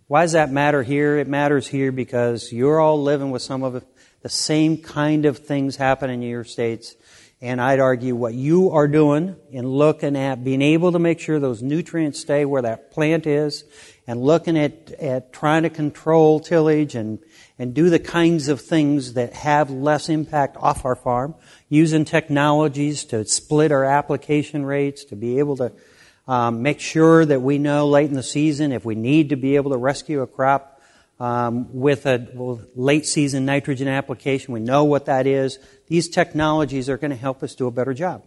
why 0.06 0.22
does 0.22 0.32
that 0.32 0.50
matter 0.50 0.82
here? 0.82 1.18
It 1.18 1.28
matters 1.28 1.68
here 1.68 1.92
because 1.92 2.50
you're 2.52 2.80
all 2.80 3.02
living 3.02 3.30
with 3.30 3.42
some 3.42 3.62
of 3.62 3.84
the 4.22 4.28
same 4.28 4.78
kind 4.78 5.26
of 5.26 5.38
things 5.38 5.76
happening 5.76 6.22
in 6.22 6.28
your 6.28 6.44
states. 6.44 6.96
And 7.40 7.60
I'd 7.60 7.78
argue 7.78 8.16
what 8.16 8.34
you 8.34 8.70
are 8.72 8.88
doing 8.88 9.36
in 9.52 9.64
looking 9.64 10.16
at 10.16 10.42
being 10.42 10.60
able 10.60 10.90
to 10.90 10.98
make 10.98 11.20
sure 11.20 11.38
those 11.38 11.62
nutrients 11.62 12.18
stay 12.18 12.44
where 12.44 12.62
that 12.62 12.90
plant 12.90 13.28
is 13.28 13.62
and 14.08 14.20
looking 14.20 14.58
at, 14.58 14.90
at 14.94 15.32
trying 15.32 15.62
to 15.62 15.70
control 15.70 16.40
tillage 16.40 16.96
and, 16.96 17.20
and 17.56 17.74
do 17.74 17.90
the 17.90 18.00
kinds 18.00 18.48
of 18.48 18.60
things 18.60 19.12
that 19.12 19.34
have 19.34 19.70
less 19.70 20.08
impact 20.08 20.56
off 20.56 20.84
our 20.84 20.96
farm, 20.96 21.36
using 21.68 22.04
technologies 22.04 23.04
to 23.04 23.24
split 23.24 23.70
our 23.70 23.84
application 23.84 24.66
rates, 24.66 25.04
to 25.04 25.14
be 25.14 25.38
able 25.38 25.56
to 25.58 25.70
um, 26.26 26.62
make 26.62 26.80
sure 26.80 27.24
that 27.24 27.40
we 27.40 27.58
know 27.58 27.86
late 27.86 28.08
in 28.08 28.14
the 28.14 28.22
season 28.22 28.72
if 28.72 28.84
we 28.84 28.96
need 28.96 29.28
to 29.28 29.36
be 29.36 29.54
able 29.54 29.70
to 29.70 29.78
rescue 29.78 30.22
a 30.22 30.26
crop 30.26 30.77
um, 31.20 31.72
with 31.72 32.06
a 32.06 32.28
well, 32.34 32.60
late 32.74 33.06
season 33.06 33.44
nitrogen 33.44 33.88
application. 33.88 34.54
We 34.54 34.60
know 34.60 34.84
what 34.84 35.06
that 35.06 35.26
is. 35.26 35.58
These 35.88 36.08
technologies 36.08 36.88
are 36.88 36.96
going 36.96 37.10
to 37.10 37.16
help 37.16 37.42
us 37.42 37.54
do 37.54 37.66
a 37.66 37.70
better 37.70 37.94
job. 37.94 38.24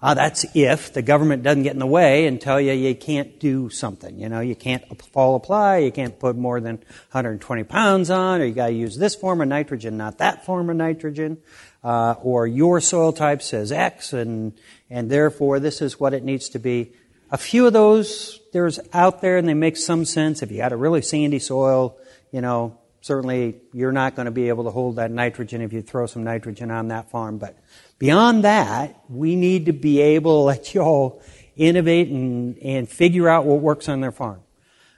Uh, 0.00 0.14
that's 0.14 0.46
if 0.54 0.92
the 0.92 1.02
government 1.02 1.42
doesn't 1.42 1.64
get 1.64 1.72
in 1.72 1.80
the 1.80 1.86
way 1.86 2.26
and 2.26 2.40
tell 2.40 2.60
you 2.60 2.72
you 2.72 2.94
can't 2.94 3.40
do 3.40 3.68
something. 3.68 4.16
You 4.16 4.28
know, 4.28 4.38
you 4.38 4.54
can't 4.54 4.84
fall 5.06 5.34
apply, 5.34 5.78
you 5.78 5.90
can't 5.90 6.16
put 6.16 6.36
more 6.36 6.60
than 6.60 6.76
120 7.10 7.64
pounds 7.64 8.08
on, 8.08 8.40
or 8.40 8.44
you 8.44 8.54
got 8.54 8.68
to 8.68 8.72
use 8.72 8.96
this 8.96 9.16
form 9.16 9.40
of 9.40 9.48
nitrogen, 9.48 9.96
not 9.96 10.18
that 10.18 10.44
form 10.46 10.70
of 10.70 10.76
nitrogen, 10.76 11.38
uh, 11.82 12.14
or 12.22 12.46
your 12.46 12.80
soil 12.80 13.12
type 13.12 13.42
says 13.42 13.72
X, 13.72 14.12
and 14.12 14.52
and 14.88 15.10
therefore 15.10 15.58
this 15.58 15.82
is 15.82 15.98
what 15.98 16.14
it 16.14 16.22
needs 16.22 16.48
to 16.50 16.60
be. 16.60 16.92
A 17.32 17.38
few 17.38 17.66
of 17.66 17.72
those 17.72 18.38
there's 18.52 18.78
out 18.92 19.20
there, 19.20 19.36
and 19.36 19.48
they 19.48 19.54
make 19.54 19.76
some 19.76 20.04
sense. 20.04 20.42
If 20.42 20.52
you 20.52 20.58
got 20.58 20.72
a 20.72 20.76
really 20.76 21.02
sandy 21.02 21.40
soil, 21.40 21.98
you 22.32 22.40
know, 22.40 22.78
certainly 23.00 23.60
you're 23.72 23.92
not 23.92 24.16
going 24.16 24.26
to 24.26 24.32
be 24.32 24.48
able 24.48 24.64
to 24.64 24.70
hold 24.70 24.96
that 24.96 25.10
nitrogen 25.10 25.62
if 25.62 25.72
you 25.72 25.82
throw 25.82 26.06
some 26.06 26.24
nitrogen 26.24 26.70
on 26.70 26.88
that 26.88 27.10
farm, 27.10 27.38
but 27.38 27.56
Beyond 27.98 28.44
that, 28.44 29.02
we 29.08 29.34
need 29.34 29.66
to 29.66 29.72
be 29.72 30.00
able 30.00 30.42
to 30.42 30.44
let 30.44 30.74
y'all 30.74 31.22
innovate 31.56 32.08
and, 32.08 32.56
and 32.58 32.88
figure 32.88 33.28
out 33.28 33.44
what 33.44 33.60
works 33.60 33.88
on 33.88 34.00
their 34.00 34.12
farm. 34.12 34.40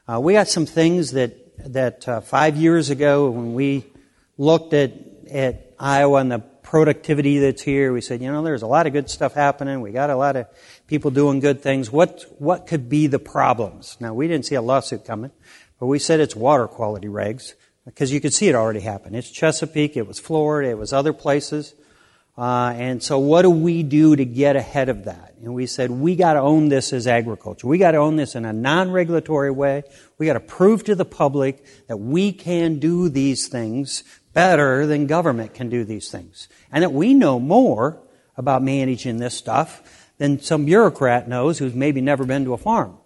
Uh, 0.07 0.21
we 0.21 0.35
got 0.35 0.49
some 0.49 0.67
things 0.67 1.13
that 1.13 1.37
that 1.73 2.09
uh, 2.09 2.23
five 2.23 2.57
years 2.57 2.89
ago 2.89 3.31
when 3.31 3.55
we 3.55 3.85
looked 4.39 4.73
at 4.73 4.93
at 5.31 5.75
Iowa 5.79 6.21
and 6.21 6.33
the 6.33 6.39
productivity 6.39 7.39
that's 7.39 7.63
here, 7.63 7.93
we 7.93 8.01
said, 8.01 8.23
you 8.23 8.33
know, 8.33 8.43
there's 8.43 8.63
a 8.63 8.67
lot 8.67 8.87
of 8.87 8.93
good 8.93 9.11
stuff 9.11 9.35
happening. 9.35 9.81
We 9.81 9.93
got 9.93 10.09
a 10.09 10.17
lot 10.17 10.37
of 10.37 10.47
people 10.87 11.11
doing 11.11 11.41
good 11.41 11.63
things. 11.63 11.91
What 11.91 12.25
what 12.39 12.67
could 12.67 12.89
be 12.89 13.07
the 13.07 13.19
problems? 13.19 13.97
Now 14.01 14.15
we 14.15 14.27
didn't 14.27 14.47
see 14.47 14.57
a 14.57 14.63
lawsuit 14.63 15.05
coming, 15.05 15.31
but 15.81 15.87
we 15.87 15.99
said 15.99 16.21
it's 16.21 16.37
water 16.37 16.69
quality 16.69 17.09
regs 17.09 17.55
because 17.85 18.13
you 18.13 18.21
could 18.21 18.35
see 18.35 18.49
it 18.49 18.55
already 18.55 18.81
happen. 18.81 19.15
It's 19.15 19.31
Chesapeake, 19.31 19.97
it 19.97 20.07
was 20.07 20.21
Florida, 20.21 20.71
it 20.71 20.79
was 20.79 20.93
other 20.93 21.13
places. 21.13 21.75
Uh, 22.39 22.73
and 22.77 23.03
so, 23.03 23.19
what 23.19 23.43
do 23.43 23.51
we 23.51 23.83
do 23.83 24.15
to 24.15 24.25
get 24.25 24.57
ahead 24.57 24.89
of 24.89 25.05
that? 25.05 25.35
And 25.43 25.53
we 25.53 25.67
said, 25.67 25.91
we 25.91 26.17
got 26.17 26.35
to 26.35 26.41
own 26.41 26.69
this 26.69 26.93
as 26.93 27.07
agriculture. 27.07 27.67
We 27.67 27.77
got 27.77 27.91
to 27.91 27.99
own 27.99 28.17
this 28.17 28.35
in 28.35 28.45
a 28.45 28.53
non 28.53 28.93
regulatory 28.93 29.51
way. 29.51 29.83
We 30.17 30.27
got 30.27 30.35
to 30.35 30.41
prove 30.41 30.85
to 30.85 30.95
the 30.95 31.05
public 31.05 31.65
that 31.89 31.97
we 31.97 32.33
can 32.33 32.79
do 32.79 33.09
these 33.09 33.49
things 33.49 34.05
better 34.33 34.87
than 34.87 35.07
government 35.07 35.55
can 35.55 35.69
do 35.69 35.85
these 35.85 36.11
things. 36.11 36.49
And 36.71 36.83
that 36.83 36.93
we 36.93 37.15
know 37.15 37.41
more 37.41 38.01
about 38.37 38.63
managing 38.63 39.19
this 39.19 39.35
stuff 39.35 40.09
than 40.19 40.41
some 40.41 40.65
bureaucrat 40.65 41.29
knows 41.29 41.59
who's 41.59 41.75
maybe 41.75 42.01
never 42.01 42.25
been 42.25 42.45
to 42.45 42.55
a 42.55 42.59
farm. 42.59 42.97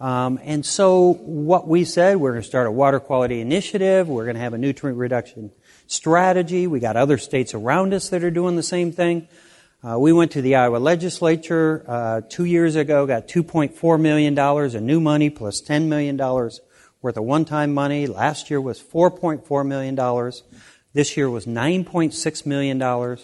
Um, 0.00 0.38
and 0.44 0.64
so, 0.64 1.14
what 1.14 1.66
we 1.66 1.84
said, 1.84 2.18
we're 2.18 2.30
going 2.30 2.42
to 2.42 2.48
start 2.48 2.68
a 2.68 2.70
water 2.70 3.00
quality 3.00 3.40
initiative. 3.40 4.08
We're 4.08 4.24
going 4.24 4.36
to 4.36 4.40
have 4.40 4.54
a 4.54 4.58
nutrient 4.58 4.96
reduction 4.96 5.50
strategy. 5.88 6.68
We 6.68 6.78
got 6.78 6.96
other 6.96 7.18
states 7.18 7.52
around 7.52 7.92
us 7.92 8.08
that 8.10 8.22
are 8.22 8.30
doing 8.30 8.54
the 8.54 8.62
same 8.62 8.92
thing. 8.92 9.26
Uh, 9.82 9.98
we 9.98 10.12
went 10.12 10.32
to 10.32 10.42
the 10.42 10.54
Iowa 10.54 10.78
legislature 10.78 11.84
uh, 11.86 12.20
two 12.28 12.44
years 12.44 12.76
ago, 12.76 13.06
got 13.06 13.28
$2.4 13.28 14.00
million 14.00 14.76
in 14.76 14.86
new 14.86 15.00
money 15.00 15.30
plus 15.30 15.62
$10 15.62 15.86
million 15.86 16.16
worth 16.16 17.16
of 17.16 17.24
one-time 17.24 17.74
money. 17.74 18.06
Last 18.06 18.50
year 18.50 18.60
was 18.60 18.80
$4.4 18.80 19.66
million. 19.66 20.32
This 20.92 21.16
year 21.16 21.30
was 21.30 21.46
$9.6 21.46 22.46
million. 22.46 23.18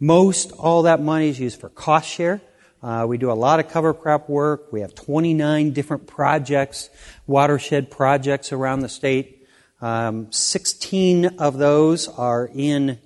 Most 0.00 0.52
all 0.52 0.82
that 0.82 1.00
money 1.00 1.28
is 1.28 1.38
used 1.38 1.60
for 1.60 1.68
cost 1.68 2.08
share. 2.08 2.40
Uh, 2.84 3.06
we 3.06 3.16
do 3.16 3.32
a 3.32 3.32
lot 3.32 3.60
of 3.60 3.68
cover 3.70 3.94
crop 3.94 4.28
work. 4.28 4.70
We 4.70 4.82
have 4.82 4.94
29 4.94 5.72
different 5.72 6.06
projects, 6.06 6.90
watershed 7.26 7.90
projects 7.90 8.52
around 8.52 8.80
the 8.80 8.90
state. 8.90 9.48
Um, 9.80 10.30
16 10.30 11.38
of 11.38 11.56
those 11.56 12.08
are 12.08 12.50
in 12.54 12.98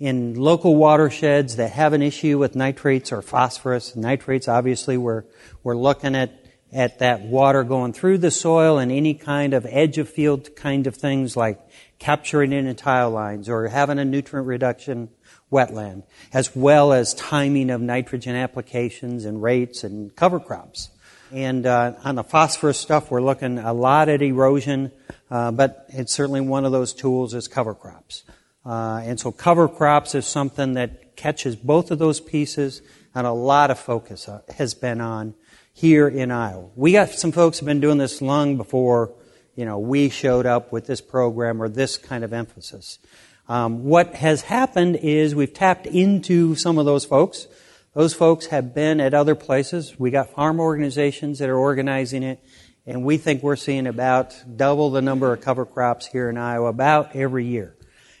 in 0.00 0.34
local 0.34 0.74
watersheds 0.74 1.54
that 1.54 1.70
have 1.70 1.92
an 1.92 2.02
issue 2.02 2.36
with 2.36 2.56
nitrates 2.56 3.12
or 3.12 3.22
phosphorus. 3.22 3.94
Nitrates, 3.94 4.48
obviously, 4.48 4.96
we're 4.96 5.22
we're 5.62 5.76
looking 5.76 6.16
at 6.16 6.44
at 6.72 6.98
that 6.98 7.20
water 7.20 7.62
going 7.62 7.92
through 7.92 8.18
the 8.18 8.30
soil 8.32 8.78
and 8.78 8.90
any 8.90 9.14
kind 9.14 9.54
of 9.54 9.64
edge 9.70 9.98
of 9.98 10.08
field 10.08 10.56
kind 10.56 10.88
of 10.88 10.96
things 10.96 11.36
like 11.36 11.60
capturing 12.00 12.52
it 12.52 12.64
in 12.64 12.74
tile 12.74 13.10
lines 13.10 13.48
or 13.48 13.68
having 13.68 14.00
a 14.00 14.04
nutrient 14.04 14.48
reduction 14.48 15.10
wetland, 15.52 16.02
as 16.32 16.56
well 16.56 16.92
as 16.92 17.14
timing 17.14 17.70
of 17.70 17.80
nitrogen 17.80 18.34
applications 18.34 19.24
and 19.24 19.42
rates 19.42 19.84
and 19.84 20.16
cover 20.16 20.40
crops. 20.40 20.88
And 21.32 21.64
uh, 21.64 21.94
on 22.04 22.16
the 22.16 22.24
phosphorus 22.24 22.78
stuff, 22.78 23.10
we're 23.10 23.22
looking 23.22 23.58
a 23.58 23.72
lot 23.72 24.08
at 24.08 24.20
erosion, 24.20 24.90
uh, 25.30 25.50
but 25.52 25.86
it's 25.88 26.12
certainly 26.12 26.40
one 26.40 26.64
of 26.64 26.72
those 26.72 26.92
tools 26.92 27.32
is 27.34 27.48
cover 27.48 27.74
crops. 27.74 28.24
Uh, 28.66 29.00
and 29.04 29.18
so 29.18 29.32
cover 29.32 29.68
crops 29.68 30.14
is 30.14 30.26
something 30.26 30.74
that 30.74 31.16
catches 31.16 31.56
both 31.56 31.90
of 31.90 31.98
those 31.98 32.20
pieces, 32.20 32.82
and 33.14 33.26
a 33.26 33.32
lot 33.32 33.70
of 33.70 33.78
focus 33.78 34.28
uh, 34.28 34.40
has 34.56 34.74
been 34.74 35.00
on 35.00 35.34
here 35.72 36.06
in 36.06 36.30
Iowa. 36.30 36.68
We 36.76 36.92
got 36.92 37.10
some 37.10 37.32
folks 37.32 37.60
have 37.60 37.66
been 37.66 37.80
doing 37.80 37.98
this 37.98 38.20
long 38.20 38.56
before, 38.56 39.14
you 39.56 39.64
know, 39.64 39.78
we 39.78 40.10
showed 40.10 40.46
up 40.46 40.70
with 40.70 40.86
this 40.86 41.00
program 41.00 41.62
or 41.62 41.68
this 41.68 41.96
kind 41.96 42.24
of 42.24 42.32
emphasis. 42.32 42.98
Um, 43.48 43.84
what 43.84 44.14
has 44.14 44.42
happened 44.42 44.96
is 44.96 45.34
we've 45.34 45.52
tapped 45.52 45.86
into 45.86 46.54
some 46.54 46.78
of 46.78 46.86
those 46.86 47.04
folks. 47.04 47.48
Those 47.94 48.14
folks 48.14 48.46
have 48.46 48.74
been 48.74 49.00
at 49.00 49.14
other 49.14 49.34
places. 49.34 49.98
We 49.98 50.10
got 50.10 50.30
farm 50.30 50.60
organizations 50.60 51.40
that 51.40 51.48
are 51.48 51.58
organizing 51.58 52.22
it, 52.22 52.42
and 52.86 53.04
we 53.04 53.18
think 53.18 53.42
we're 53.42 53.56
seeing 53.56 53.86
about 53.86 54.34
double 54.56 54.90
the 54.90 55.02
number 55.02 55.32
of 55.32 55.40
cover 55.40 55.66
crops 55.66 56.06
here 56.06 56.30
in 56.30 56.38
Iowa 56.38 56.68
about 56.68 57.14
every 57.14 57.44
year. 57.44 57.76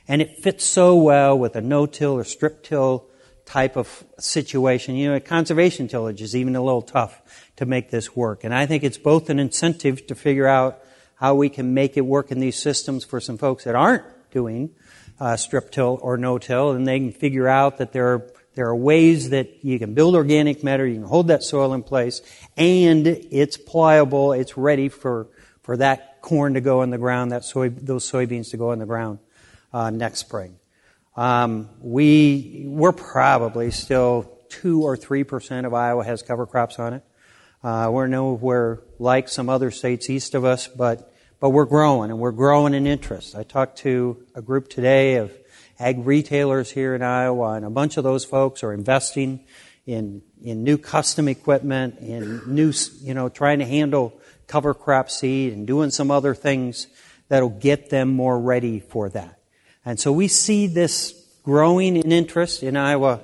And 0.08 0.20
it 0.20 0.38
fits 0.42 0.64
so 0.64 0.96
well 0.96 1.38
with 1.38 1.56
a 1.56 1.60
no-till 1.60 2.12
or 2.12 2.24
strip-till 2.24 3.06
type 3.46 3.76
of 3.76 4.04
situation. 4.18 4.96
You 4.96 5.12
know, 5.12 5.20
conservation 5.20 5.88
tillage 5.88 6.20
is 6.20 6.36
even 6.36 6.56
a 6.56 6.62
little 6.62 6.82
tough 6.82 7.22
to 7.56 7.64
make 7.64 7.90
this 7.90 8.14
work. 8.16 8.44
And 8.44 8.52
I 8.52 8.66
think 8.66 8.82
it's 8.82 8.98
both 8.98 9.30
an 9.30 9.38
incentive 9.38 10.06
to 10.08 10.14
figure 10.14 10.46
out 10.46 10.82
how 11.16 11.34
we 11.36 11.48
can 11.48 11.72
make 11.72 11.96
it 11.96 12.02
work 12.02 12.30
in 12.30 12.40
these 12.40 12.60
systems 12.60 13.04
for 13.04 13.20
some 13.20 13.38
folks 13.38 13.64
that 13.64 13.74
aren't 13.74 14.04
doing 14.32 14.70
uh, 15.22 15.36
strip 15.36 15.70
till 15.70 16.00
or 16.02 16.16
no 16.16 16.36
till, 16.36 16.72
and 16.72 16.84
they 16.84 16.98
can 16.98 17.12
figure 17.12 17.46
out 17.46 17.78
that 17.78 17.92
there 17.92 18.08
are 18.14 18.32
there 18.54 18.66
are 18.66 18.76
ways 18.76 19.30
that 19.30 19.64
you 19.64 19.78
can 19.78 19.94
build 19.94 20.14
organic 20.14 20.62
matter, 20.62 20.86
you 20.86 20.96
can 20.96 21.04
hold 21.04 21.28
that 21.28 21.42
soil 21.42 21.72
in 21.72 21.82
place, 21.82 22.20
and 22.56 23.06
it's 23.06 23.56
pliable, 23.56 24.32
it's 24.32 24.58
ready 24.58 24.90
for, 24.90 25.28
for 25.62 25.78
that 25.78 26.20
corn 26.20 26.54
to 26.54 26.60
go 26.60 26.82
in 26.82 26.90
the 26.90 26.98
ground, 26.98 27.32
that 27.32 27.44
soy, 27.44 27.70
those 27.70 28.10
soybeans 28.10 28.50
to 28.50 28.58
go 28.58 28.72
in 28.72 28.78
the 28.78 28.84
ground 28.84 29.20
uh, 29.72 29.88
next 29.88 30.18
spring. 30.18 30.58
Um, 31.16 31.70
we, 31.80 32.64
we're 32.66 32.92
probably 32.92 33.70
still 33.70 34.30
two 34.50 34.82
or 34.82 34.96
three 34.96 35.24
percent 35.24 35.66
of 35.66 35.72
Iowa 35.72 36.04
has 36.04 36.22
cover 36.22 36.44
crops 36.44 36.78
on 36.78 36.94
it. 36.94 37.02
Uh, 37.62 37.88
we're 37.90 38.08
nowhere 38.08 38.80
like 38.98 39.28
some 39.28 39.48
other 39.48 39.70
states 39.70 40.10
east 40.10 40.34
of 40.34 40.44
us, 40.44 40.68
but 40.68 41.11
but 41.42 41.50
we're 41.50 41.64
growing 41.64 42.08
and 42.08 42.20
we're 42.20 42.30
growing 42.30 42.72
in 42.72 42.86
interest. 42.86 43.34
I 43.34 43.42
talked 43.42 43.78
to 43.78 44.24
a 44.32 44.40
group 44.40 44.68
today 44.68 45.16
of 45.16 45.36
ag 45.80 46.06
retailers 46.06 46.70
here 46.70 46.94
in 46.94 47.02
Iowa, 47.02 47.54
and 47.54 47.64
a 47.64 47.70
bunch 47.70 47.96
of 47.96 48.04
those 48.04 48.24
folks 48.24 48.62
are 48.62 48.72
investing 48.72 49.40
in 49.84 50.22
in 50.40 50.62
new 50.62 50.78
custom 50.78 51.26
equipment, 51.26 51.98
in 51.98 52.42
new, 52.46 52.72
you 53.00 53.12
know, 53.12 53.28
trying 53.28 53.58
to 53.58 53.64
handle 53.64 54.20
cover 54.46 54.72
crop 54.72 55.10
seed 55.10 55.52
and 55.52 55.66
doing 55.66 55.90
some 55.90 56.12
other 56.12 56.32
things 56.32 56.86
that'll 57.26 57.50
get 57.50 57.90
them 57.90 58.08
more 58.10 58.38
ready 58.38 58.78
for 58.78 59.08
that. 59.08 59.40
And 59.84 59.98
so 59.98 60.12
we 60.12 60.28
see 60.28 60.68
this 60.68 61.12
growing 61.42 61.96
in 61.96 62.12
interest 62.12 62.62
in 62.62 62.76
Iowa 62.76 63.18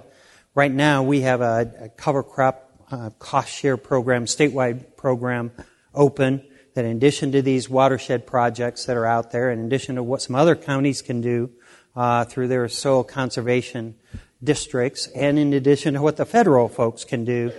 right 0.56 0.72
now 0.72 1.04
we 1.04 1.20
have 1.20 1.40
a, 1.40 1.72
a 1.82 1.88
cover 1.90 2.24
crop 2.24 2.68
uh, 2.90 3.10
cost 3.20 3.54
share 3.54 3.76
program, 3.76 4.24
statewide 4.24 4.96
program 4.96 5.52
open 5.94 6.42
that 6.78 6.84
in 6.84 6.96
addition 6.96 7.32
to 7.32 7.42
these 7.42 7.68
watershed 7.68 8.24
projects 8.24 8.84
that 8.84 8.96
are 8.96 9.04
out 9.04 9.32
there, 9.32 9.50
in 9.50 9.64
addition 9.64 9.96
to 9.96 10.02
what 10.04 10.22
some 10.22 10.36
other 10.36 10.54
counties 10.54 11.02
can 11.02 11.20
do 11.20 11.50
uh, 11.96 12.24
through 12.24 12.46
their 12.46 12.68
soil 12.68 13.02
conservation 13.02 13.96
districts, 14.44 15.08
and 15.08 15.40
in 15.40 15.52
addition 15.52 15.94
to 15.94 16.00
what 16.00 16.16
the 16.16 16.24
federal 16.24 16.68
folks 16.68 17.02
can 17.02 17.24
do, 17.24 17.50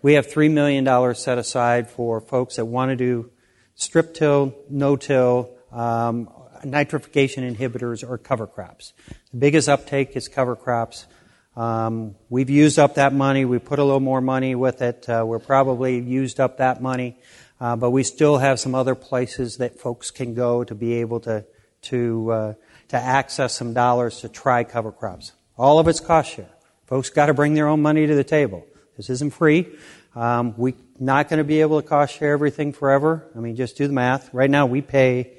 we 0.00 0.12
have 0.12 0.28
$3 0.28 0.52
million 0.52 1.14
set 1.16 1.38
aside 1.38 1.90
for 1.90 2.20
folks 2.20 2.54
that 2.54 2.66
want 2.66 2.90
to 2.90 2.96
do 2.96 3.32
strip 3.74 4.14
till, 4.14 4.54
no 4.70 4.94
till, 4.94 5.50
um, 5.72 6.28
nitrification 6.64 7.52
inhibitors, 7.52 8.08
or 8.08 8.16
cover 8.16 8.46
crops. 8.46 8.92
The 9.32 9.38
biggest 9.38 9.68
uptake 9.68 10.16
is 10.16 10.28
cover 10.28 10.54
crops. 10.54 11.08
Um, 11.56 12.14
we've 12.28 12.48
used 12.48 12.78
up 12.78 12.94
that 12.94 13.12
money. 13.12 13.44
We 13.44 13.58
put 13.58 13.80
a 13.80 13.84
little 13.84 13.98
more 13.98 14.20
money 14.20 14.54
with 14.54 14.82
it. 14.82 15.08
Uh, 15.08 15.24
we're 15.26 15.40
probably 15.40 15.98
used 15.98 16.38
up 16.38 16.58
that 16.58 16.80
money, 16.80 17.18
uh, 17.60 17.76
but 17.76 17.90
we 17.90 18.02
still 18.02 18.38
have 18.38 18.60
some 18.60 18.74
other 18.74 18.94
places 18.94 19.56
that 19.58 19.80
folks 19.80 20.10
can 20.10 20.34
go 20.34 20.64
to 20.64 20.74
be 20.74 20.94
able 20.94 21.20
to 21.20 21.44
to 21.80 22.32
uh, 22.32 22.54
to 22.88 22.96
access 22.96 23.54
some 23.54 23.72
dollars 23.72 24.20
to 24.20 24.28
try 24.28 24.64
cover 24.64 24.92
crops. 24.92 25.32
All 25.56 25.78
of 25.78 25.88
it's 25.88 26.00
cost 26.00 26.34
share. 26.34 26.50
Folks 26.86 27.10
got 27.10 27.26
to 27.26 27.34
bring 27.34 27.54
their 27.54 27.68
own 27.68 27.82
money 27.82 28.06
to 28.06 28.14
the 28.14 28.24
table. 28.24 28.64
This 28.96 29.10
isn't 29.10 29.34
free. 29.34 29.68
Um, 30.14 30.54
we're 30.56 30.74
not 30.98 31.28
going 31.28 31.38
to 31.38 31.44
be 31.44 31.60
able 31.60 31.80
to 31.80 31.86
cost 31.86 32.16
share 32.16 32.32
everything 32.32 32.72
forever. 32.72 33.28
I 33.36 33.40
mean, 33.40 33.56
just 33.56 33.76
do 33.76 33.86
the 33.86 33.92
math. 33.92 34.32
Right 34.32 34.50
now, 34.50 34.66
we 34.66 34.80
pay 34.80 35.34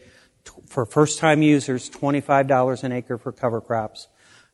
for 0.67 0.85
first 0.85 1.19
time 1.19 1.41
users 1.41 1.89
$25 1.89 2.83
an 2.83 2.91
acre 2.91 3.17
for 3.17 3.31
cover 3.31 3.61
crops. 3.61 4.07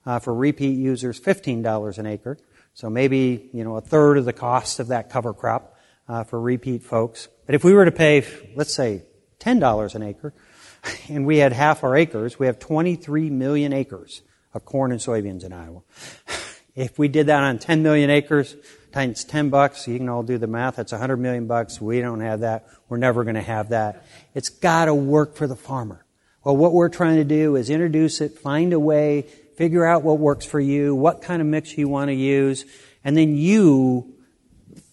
Uh, 0.05 0.19
for 0.19 0.33
repeat 0.33 0.77
users, 0.77 1.19
$15 1.19 1.97
an 1.97 2.05
acre. 2.05 2.37
So 2.75 2.91
maybe, 2.91 3.49
you 3.53 3.63
know, 3.63 3.77
a 3.77 3.81
third 3.81 4.19
of 4.19 4.25
the 4.25 4.33
cost 4.33 4.79
of 4.79 4.87
that 4.89 5.09
cover 5.09 5.33
crop 5.33 5.74
uh, 6.07 6.23
for 6.23 6.39
repeat 6.39 6.83
folks. 6.83 7.27
But 7.45 7.55
if 7.55 7.63
we 7.63 7.73
were 7.73 7.85
to 7.85 7.91
pay, 7.91 8.25
let's 8.55 8.73
say, 8.73 9.03
$10 9.39 9.95
an 9.95 10.03
acre, 10.03 10.33
and 11.09 11.25
we 11.25 11.37
had 11.37 11.53
half 11.53 11.83
our 11.83 11.95
acres, 11.95 12.39
we 12.39 12.45
have 12.47 12.59
23 12.59 13.29
million 13.29 13.73
acres 13.73 14.21
of 14.53 14.65
corn 14.65 14.91
and 14.91 15.01
soybeans 15.01 15.43
in 15.43 15.53
Iowa. 15.53 15.81
If 16.75 16.99
we 16.99 17.07
did 17.07 17.27
that 17.27 17.41
on 17.41 17.57
10 17.57 17.83
million 17.83 18.09
acres 18.09 18.53
times 18.91 19.23
10 19.23 19.49
bucks, 19.49 19.87
you 19.87 19.97
can 19.97 20.09
all 20.09 20.23
do 20.23 20.37
the 20.37 20.47
math. 20.47 20.75
That's 20.75 20.91
100 20.91 21.17
million 21.17 21.47
bucks. 21.47 21.79
We 21.79 22.01
don't 22.01 22.19
have 22.19 22.41
that. 22.41 22.67
We're 22.89 22.97
never 22.97 23.23
going 23.23 23.35
to 23.35 23.41
have 23.41 23.69
that. 23.69 24.05
It's 24.33 24.49
got 24.49 24.85
to 24.85 24.93
work 24.93 25.35
for 25.35 25.47
the 25.47 25.55
farmer. 25.55 26.05
Well, 26.43 26.57
what 26.57 26.73
we're 26.73 26.89
trying 26.89 27.15
to 27.15 27.23
do 27.23 27.55
is 27.55 27.69
introduce 27.69 28.21
it, 28.21 28.37
find 28.37 28.73
a 28.73 28.79
way, 28.79 29.23
figure 29.55 29.85
out 29.85 30.03
what 30.03 30.19
works 30.19 30.45
for 30.45 30.59
you, 30.59 30.93
what 30.93 31.21
kind 31.21 31.41
of 31.41 31.47
mix 31.47 31.77
you 31.77 31.87
want 31.87 32.09
to 32.09 32.13
use, 32.13 32.65
and 33.03 33.17
then 33.17 33.35
you 33.35 34.14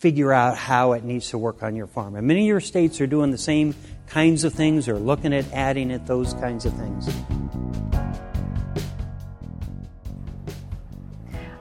figure 0.02 0.32
out 0.32 0.59
how 0.59 0.94
it 0.94 1.04
needs 1.04 1.30
to 1.30 1.38
work 1.38 1.62
on 1.62 1.76
your 1.76 1.87
farm. 1.87 2.16
And 2.16 2.26
many 2.26 2.40
of 2.40 2.47
your 2.49 2.61
states 2.61 3.00
are 3.00 3.06
doing 3.06 3.30
the 3.30 3.38
same 3.38 3.73
kinds 4.09 4.42
of 4.42 4.52
things 4.52 4.88
or 4.88 4.99
looking 4.99 5.32
at 5.32 5.44
adding 5.52 5.92
it, 5.92 6.06
those 6.06 6.35
kinds 6.35 6.66
of 6.66 6.75
things. 6.75 7.09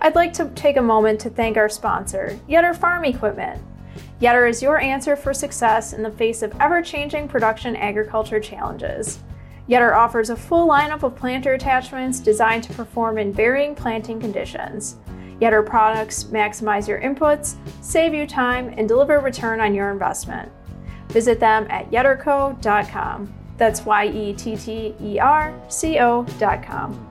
I'd 0.01 0.15
like 0.15 0.33
to 0.33 0.50
take 0.55 0.77
a 0.77 0.81
moment 0.81 1.19
to 1.21 1.29
thank 1.29 1.55
our 1.55 1.69
sponsor, 1.69 2.39
Yetter 2.50 2.75
Farm 2.75 3.05
Equipment. 3.05 3.62
Yetter 4.19 4.50
is 4.50 4.60
your 4.63 4.79
answer 4.79 5.15
for 5.15 5.36
success 5.36 5.93
in 5.93 6.01
the 6.01 6.10
face 6.10 6.41
of 6.41 6.51
ever 6.60 6.81
changing 6.81 7.27
production 7.27 7.75
agriculture 7.75 8.39
challenges. 8.39 9.19
Yetter 9.69 9.95
offers 9.95 10.31
a 10.31 10.36
full 10.36 10.67
lineup 10.67 11.03
of 11.03 11.15
planter 11.15 11.53
attachments 11.53 12.19
designed 12.19 12.63
to 12.63 12.74
perform 12.74 13.19
in 13.19 13.31
varying 13.31 13.75
planting 13.75 14.19
conditions. 14.19 14.95
Yetter 15.41 15.65
products 15.65 16.25
maximize 16.25 16.88
your 16.88 17.01
inputs, 17.01 17.55
save 17.81 18.13
you 18.13 18.27
time, 18.27 18.74
and 18.77 18.88
deliver 18.88 19.19
return 19.19 19.60
on 19.60 19.74
your 19.74 19.89
investment. 19.89 20.51
Visit 21.10 21.39
them 21.39 21.65
at 21.69 21.89
yetterco.com. 21.89 23.34
That's 23.58 23.86
Y 23.86 24.06
E 24.08 24.34
T 24.34 24.56
T 24.56 24.95
E 25.01 25.19
R 25.19 25.60
C 25.67 25.99
O.com. 25.99 27.08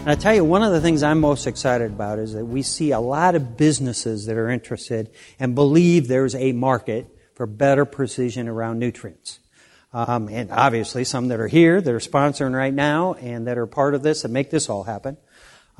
And 0.00 0.08
I 0.08 0.14
tell 0.14 0.34
you, 0.34 0.44
one 0.44 0.62
of 0.62 0.72
the 0.72 0.80
things 0.80 1.02
I'm 1.02 1.20
most 1.20 1.46
excited 1.46 1.92
about 1.92 2.18
is 2.18 2.32
that 2.32 2.46
we 2.46 2.62
see 2.62 2.92
a 2.92 3.00
lot 3.00 3.34
of 3.34 3.58
businesses 3.58 4.24
that 4.26 4.36
are 4.38 4.48
interested 4.48 5.10
and 5.38 5.54
believe 5.54 6.08
there's 6.08 6.34
a 6.34 6.52
market 6.52 7.06
for 7.34 7.46
better 7.46 7.84
precision 7.84 8.48
around 8.48 8.78
nutrients. 8.78 9.40
Um, 9.92 10.28
and 10.28 10.50
obviously, 10.50 11.04
some 11.04 11.28
that 11.28 11.40
are 11.40 11.48
here 11.48 11.80
that 11.80 11.94
are 11.94 11.98
sponsoring 11.98 12.54
right 12.54 12.72
now 12.72 13.14
and 13.14 13.46
that 13.46 13.58
are 13.58 13.66
part 13.66 13.94
of 13.94 14.02
this 14.02 14.24
and 14.24 14.32
make 14.32 14.50
this 14.50 14.70
all 14.70 14.84
happen. 14.84 15.16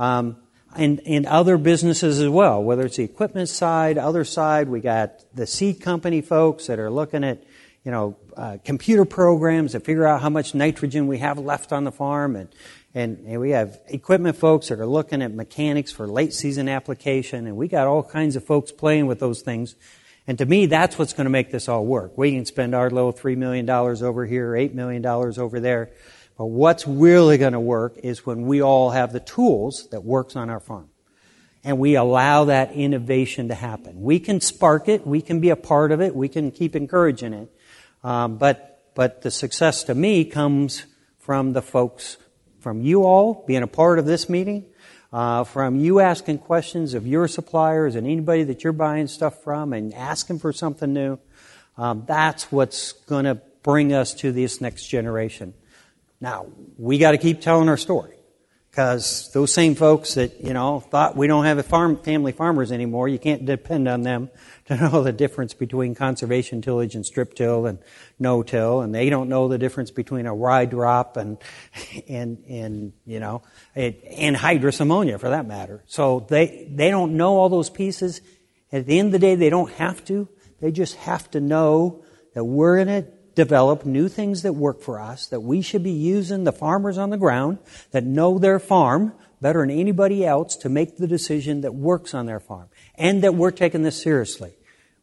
Um, 0.01 0.39
and, 0.75 1.03
and 1.05 1.27
other 1.27 1.59
businesses 1.59 2.21
as 2.21 2.29
well, 2.29 2.63
whether 2.63 2.87
it's 2.87 2.97
the 2.97 3.05
equipment 3.05 3.51
side, 3.51 3.99
other 3.99 4.25
side, 4.25 4.71
we 4.71 4.81
got 4.81 5.23
the 5.35 5.47
seed 5.47 5.83
company 5.83 6.23
folks 6.23 6.69
that 6.69 6.79
are 6.79 6.91
looking 6.91 7.23
at, 7.23 7.43
you 7.85 7.91
know, 7.91 8.17
uh, 8.35 8.57
computer 8.65 9.05
programs 9.05 9.73
to 9.73 9.81
figure 9.81 10.07
out 10.07 10.23
how 10.23 10.31
much 10.31 10.55
nitrogen 10.55 11.07
we 11.07 11.19
have 11.19 11.39
left 11.39 11.71
on 11.71 11.85
the 11.85 11.93
farm 11.93 12.35
and, 12.35 12.49
and, 12.95 13.19
and, 13.27 13.41
we 13.41 13.51
have 13.51 13.79
equipment 13.89 14.37
folks 14.37 14.69
that 14.69 14.81
are 14.81 14.87
looking 14.87 15.21
at 15.21 15.35
mechanics 15.35 15.93
for 15.93 16.09
late 16.09 16.33
season 16.33 16.67
application, 16.69 17.47
and 17.47 17.57
we 17.57 17.69
got 17.69 17.87
all 17.87 18.03
kinds 18.03 18.37
of 18.37 18.45
folks 18.45 18.73
playing 18.73 19.07
with 19.07 19.21
those 19.21 19.43
things. 19.43 19.77
And 20.27 20.39
to 20.39 20.47
me, 20.47 20.67
that's 20.67 20.99
what's 20.99 21.13
going 21.13 21.27
to 21.27 21.31
make 21.31 21.51
this 21.51 21.69
all 21.69 21.85
work. 21.85 22.17
We 22.17 22.33
can 22.33 22.47
spend 22.47 22.75
our 22.75 22.89
little 22.89 23.13
$3 23.13 23.37
million 23.37 23.69
over 23.69 24.25
here, 24.25 24.53
$8 24.53 24.73
million 24.73 25.05
over 25.05 25.61
there. 25.61 25.91
But 26.41 26.47
what's 26.47 26.89
really 26.89 27.37
going 27.37 27.53
to 27.53 27.61
work 27.61 27.99
is 28.03 28.25
when 28.25 28.47
we 28.47 28.63
all 28.63 28.93
have 28.93 29.13
the 29.13 29.21
tools 29.21 29.87
that 29.91 30.05
works 30.05 30.37
on 30.37 30.49
our 30.49 30.59
farm. 30.59 30.89
And 31.63 31.79
we 31.79 31.97
allow 31.97 32.47
that 32.47 32.73
innovation 32.73 33.49
to 33.49 33.55
happen. 33.55 34.01
We 34.01 34.21
can 34.21 34.41
spark 34.41 34.89
it. 34.89 35.07
We 35.07 35.21
can 35.21 35.41
be 35.41 35.51
a 35.51 35.57
part 35.57 35.93
of 35.93 36.01
it. 36.01 36.17
We 36.17 36.31
can 36.31 36.51
keep 36.51 36.75
encouraging 36.75 37.35
it. 37.35 37.55
Um, 38.03 38.39
but, 38.39 38.91
but 38.95 39.21
the 39.21 39.31
success 39.31 39.85
to 39.85 39.95
me 39.95 40.25
comes 40.25 40.87
from 41.19 41.53
the 41.53 41.61
folks 41.61 42.17
from 42.59 42.81
you 42.81 43.05
all 43.05 43.45
being 43.47 43.63
a 43.63 43.67
part 43.67 43.99
of 43.99 44.07
this 44.07 44.31
meeting, 44.31 44.65
uh, 45.13 45.45
from 45.45 45.79
you 45.79 46.01
asking 46.01 46.39
questions 46.39 46.95
of 46.95 47.07
your 47.07 47.29
suppliers 47.29 47.97
and 47.97 48.07
anybody 48.07 48.45
that 48.45 48.65
you're 48.65 48.73
buying 48.73 49.09
stuff 49.09 49.45
from 49.45 49.75
and 49.75 49.93
asking 49.93 50.39
for 50.39 50.55
something 50.55 50.95
new. 50.95 51.19
Um, 51.77 52.05
that's 52.07 52.51
what's 52.51 52.93
going 52.93 53.27
to 53.27 53.35
bring 53.63 53.93
us 53.93 54.15
to 54.15 54.33
this 54.33 54.63
next 54.63 54.87
generation. 54.87 55.53
Now, 56.21 56.47
we 56.77 56.99
got 56.99 57.13
to 57.13 57.19
keep 57.19 57.41
telling 57.41 57.69
our 57.69 57.77
story 57.77 58.17
because 58.71 59.31
those 59.33 59.53
same 59.53 59.75
folks 59.75 60.15
that, 60.15 60.41
you 60.41 60.53
know, 60.53 60.79
thought 60.79 61.17
we 61.17 61.27
don't 61.27 61.45
have 61.45 61.59
a 61.59 61.63
farm, 61.63 61.97
family 62.03 62.31
farmers 62.31 62.71
anymore, 62.71 63.09
you 63.09 63.19
can't 63.19 63.45
depend 63.45 63.89
on 63.89 64.03
them 64.03 64.31
to 64.67 64.77
know 64.77 65.03
the 65.03 65.13
difference 65.13 65.55
between 65.55 65.95
conservation 65.95 66.63
tillage 66.63 66.95
and 66.95 67.05
strip 67.05 67.35
till 67.35 67.67
and 67.67 67.79
no 68.19 68.43
till, 68.43 68.83
and 68.83 68.95
they 68.95 69.11
don't 69.11 69.29
know 69.29 69.49
the 69.49 69.59
difference 69.59 69.91
between 69.91 70.27
a 70.27 70.35
Y-drop 70.35 71.17
and, 71.17 71.39
and, 72.09 72.45
and, 72.49 72.93
you 73.05 73.19
know, 73.19 73.43
it, 73.75 74.05
and 74.05 74.37
ammonia 74.81 75.19
for 75.19 75.31
that 75.31 75.47
matter. 75.47 75.83
So 75.87 76.27
they, 76.29 76.69
they 76.71 76.91
don't 76.91 77.17
know 77.17 77.39
all 77.39 77.49
those 77.49 77.71
pieces. 77.71 78.21
At 78.71 78.87
the 78.87 78.99
end 78.99 79.07
of 79.07 79.13
the 79.13 79.19
day, 79.19 79.35
they 79.35 79.51
don't 79.51 79.73
have 79.73 80.05
to. 80.05 80.29
They 80.61 80.71
just 80.71 80.95
have 80.97 81.29
to 81.33 81.41
know 81.41 82.05
that 82.35 82.45
we're 82.45 82.79
in 82.79 82.87
to 82.87 83.20
develop 83.35 83.85
new 83.85 84.09
things 84.09 84.43
that 84.43 84.53
work 84.53 84.81
for 84.81 85.01
us, 85.01 85.27
that 85.29 85.41
we 85.41 85.63
should 85.63 85.83
be 85.83 85.91
using 85.91 86.45
the 86.45 86.53
farmers 86.53 86.99
on 86.99 87.11
the 87.11 87.17
ground 87.17 87.59
that 87.93 88.05
know 88.05 88.39
their 88.39 88.59
farm 88.59 89.13
better 89.41 89.61
than 89.61 89.71
anybody 89.71 90.25
else 90.25 90.57
to 90.57 90.69
make 90.69 90.97
the 90.97 91.07
decision 91.07 91.63
that 91.63 91.75
works 91.75 92.13
on 92.15 92.27
their 92.27 92.41
farm, 92.41 92.69
and 92.97 93.23
that 93.23 93.35
we're 93.35 93.51
taking 93.51 93.83
this 93.83 94.01
seriously. 94.01 94.53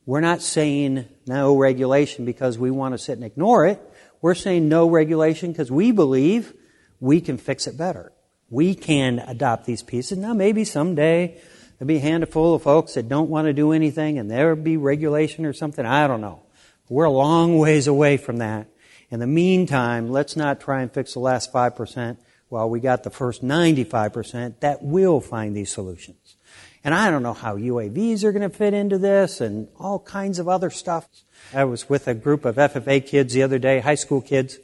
We're 0.05 0.21
not 0.21 0.41
saying 0.41 1.05
no 1.25 1.57
regulation 1.57 2.23
because 2.23 2.57
we 2.57 2.71
want 2.71 2.93
to 2.93 2.97
sit 2.97 3.13
and 3.13 3.25
ignore 3.25 3.65
it. 3.65 3.81
We're 4.21 4.35
saying 4.35 4.69
no 4.69 4.89
regulation 4.89 5.51
because 5.51 5.71
we 5.71 5.91
believe 5.91 6.53
we 6.99 7.19
can 7.19 7.37
fix 7.37 7.67
it 7.67 7.77
better. 7.77 8.11
We 8.49 8.73
can 8.75 9.19
adopt 9.19 9.65
these 9.65 9.83
pieces. 9.83 10.17
Now, 10.17 10.33
maybe 10.33 10.63
someday 10.63 11.41
there'll 11.77 11.87
be 11.87 11.97
a 11.97 11.99
handful 11.99 12.55
of 12.55 12.63
folks 12.63 12.93
that 12.93 13.09
don't 13.09 13.29
want 13.29 13.47
to 13.47 13.53
do 13.53 13.73
anything 13.73 14.17
and 14.17 14.31
there'll 14.31 14.55
be 14.55 14.77
regulation 14.77 15.45
or 15.45 15.53
something. 15.53 15.85
I 15.85 16.07
don't 16.07 16.21
know. 16.21 16.41
We're 16.89 17.05
a 17.05 17.11
long 17.11 17.57
ways 17.57 17.87
away 17.87 18.17
from 18.17 18.37
that. 18.37 18.67
In 19.09 19.19
the 19.19 19.27
meantime, 19.27 20.09
let's 20.09 20.35
not 20.35 20.59
try 20.59 20.81
and 20.81 20.91
fix 20.91 21.13
the 21.13 21.19
last 21.19 21.51
5% 21.51 22.17
while 22.49 22.69
we 22.69 22.79
got 22.79 23.03
the 23.03 23.09
first 23.09 23.43
95% 23.43 24.59
that 24.61 24.83
will 24.83 25.19
find 25.19 25.55
these 25.55 25.71
solutions. 25.71 26.37
And 26.83 26.93
I 26.93 27.11
don't 27.11 27.23
know 27.23 27.33
how 27.33 27.57
UAVs 27.57 28.23
are 28.23 28.31
going 28.31 28.49
to 28.49 28.55
fit 28.55 28.73
into 28.73 28.97
this 28.97 29.41
and 29.41 29.67
all 29.77 29.99
kinds 29.99 30.39
of 30.39 30.47
other 30.47 30.69
stuff. 30.69 31.07
I 31.53 31.65
was 31.65 31.89
with 31.89 32.07
a 32.07 32.13
group 32.13 32.45
of 32.45 32.55
FFA 32.55 33.05
kids 33.05 33.33
the 33.33 33.43
other 33.43 33.59
day, 33.59 33.79
high 33.79 33.95
school 33.95 34.21
kids, 34.21 34.57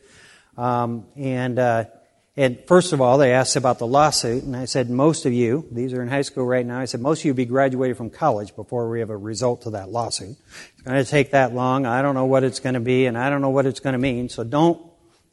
um, 0.57 1.05
and 1.17 1.59
uh, 1.59 1.85
and 2.35 2.59
first 2.67 2.93
of 2.93 3.01
all, 3.01 3.19
they 3.19 3.31
asked 3.31 3.55
about 3.55 3.77
the 3.77 3.85
lawsuit, 3.85 4.43
and 4.43 4.55
I 4.55 4.65
said, 4.65 4.89
most 4.89 5.25
of 5.25 5.33
you, 5.33 5.67
these 5.71 5.93
are 5.93 6.01
in 6.01 6.07
high 6.07 6.23
school 6.23 6.45
right 6.45 6.65
now, 6.65 6.79
I 6.79 6.85
said, 6.85 6.99
most 6.99 7.19
of 7.19 7.25
you 7.25 7.31
will 7.33 7.37
be 7.37 7.45
graduated 7.45 7.95
from 7.95 8.09
college 8.09 8.55
before 8.55 8.89
we 8.89 9.01
have 9.01 9.11
a 9.11 9.17
result 9.17 9.61
to 9.63 9.71
that 9.71 9.89
lawsuit. 9.89 10.35
It's 10.73 10.81
going 10.81 11.03
to 11.03 11.09
take 11.09 11.31
that 11.31 11.53
long. 11.53 11.85
I 11.85 12.01
don't 12.01 12.15
know 12.15 12.25
what 12.25 12.43
it's 12.43 12.59
going 12.59 12.73
to 12.73 12.79
be, 12.79 13.05
and 13.05 13.17
I 13.17 13.29
don't 13.29 13.41
know 13.41 13.51
what 13.51 13.67
it's 13.67 13.79
going 13.79 13.93
to 13.93 13.99
mean, 13.99 14.29
so 14.29 14.43
don't, 14.43 14.81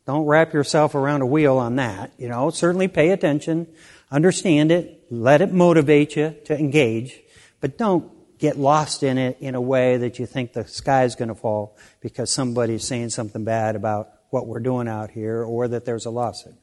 don't 0.05 0.27
wrap 0.27 0.53
yourself 0.53 0.95
around 0.95 1.23
a 1.23 1.27
wheel 1.27 1.57
on 1.57 1.77
that. 1.77 2.13
You 2.19 2.29
know, 2.29 2.51
certainly 2.51 2.89
pay 2.89 3.11
attention, 3.11 3.67
understand 4.11 4.71
it, 4.71 5.07
Let 5.11 5.41
it 5.41 5.53
motivate 5.53 6.17
you 6.17 6.37
to 6.45 6.57
engage, 6.57 7.19
but 7.61 7.77
don't 7.77 8.13
get 8.39 8.57
lost 8.57 9.03
in 9.03 9.19
it 9.19 9.39
in 9.41 9.55
a 9.55 9.61
way 9.61 9.97
that 9.97 10.19
you 10.19 10.27
think 10.27 10.53
the 10.53 10.67
sky 10.67 11.05
is 11.05 11.15
going 11.15 11.29
to 11.29 11.35
fall 11.35 11.77
because 12.01 12.31
somebody's 12.31 12.87
saying 12.87 13.11
something 13.11 13.45
bad 13.45 13.75
about 13.75 14.11
what 14.31 14.47
we're 14.47 14.61
doing 14.61 14.89
out 14.89 15.11
here 15.11 15.43
or 15.43 15.69
that 15.69 15.85
there's 15.85 16.07
a 16.07 16.11
lawsuit. 16.11 16.55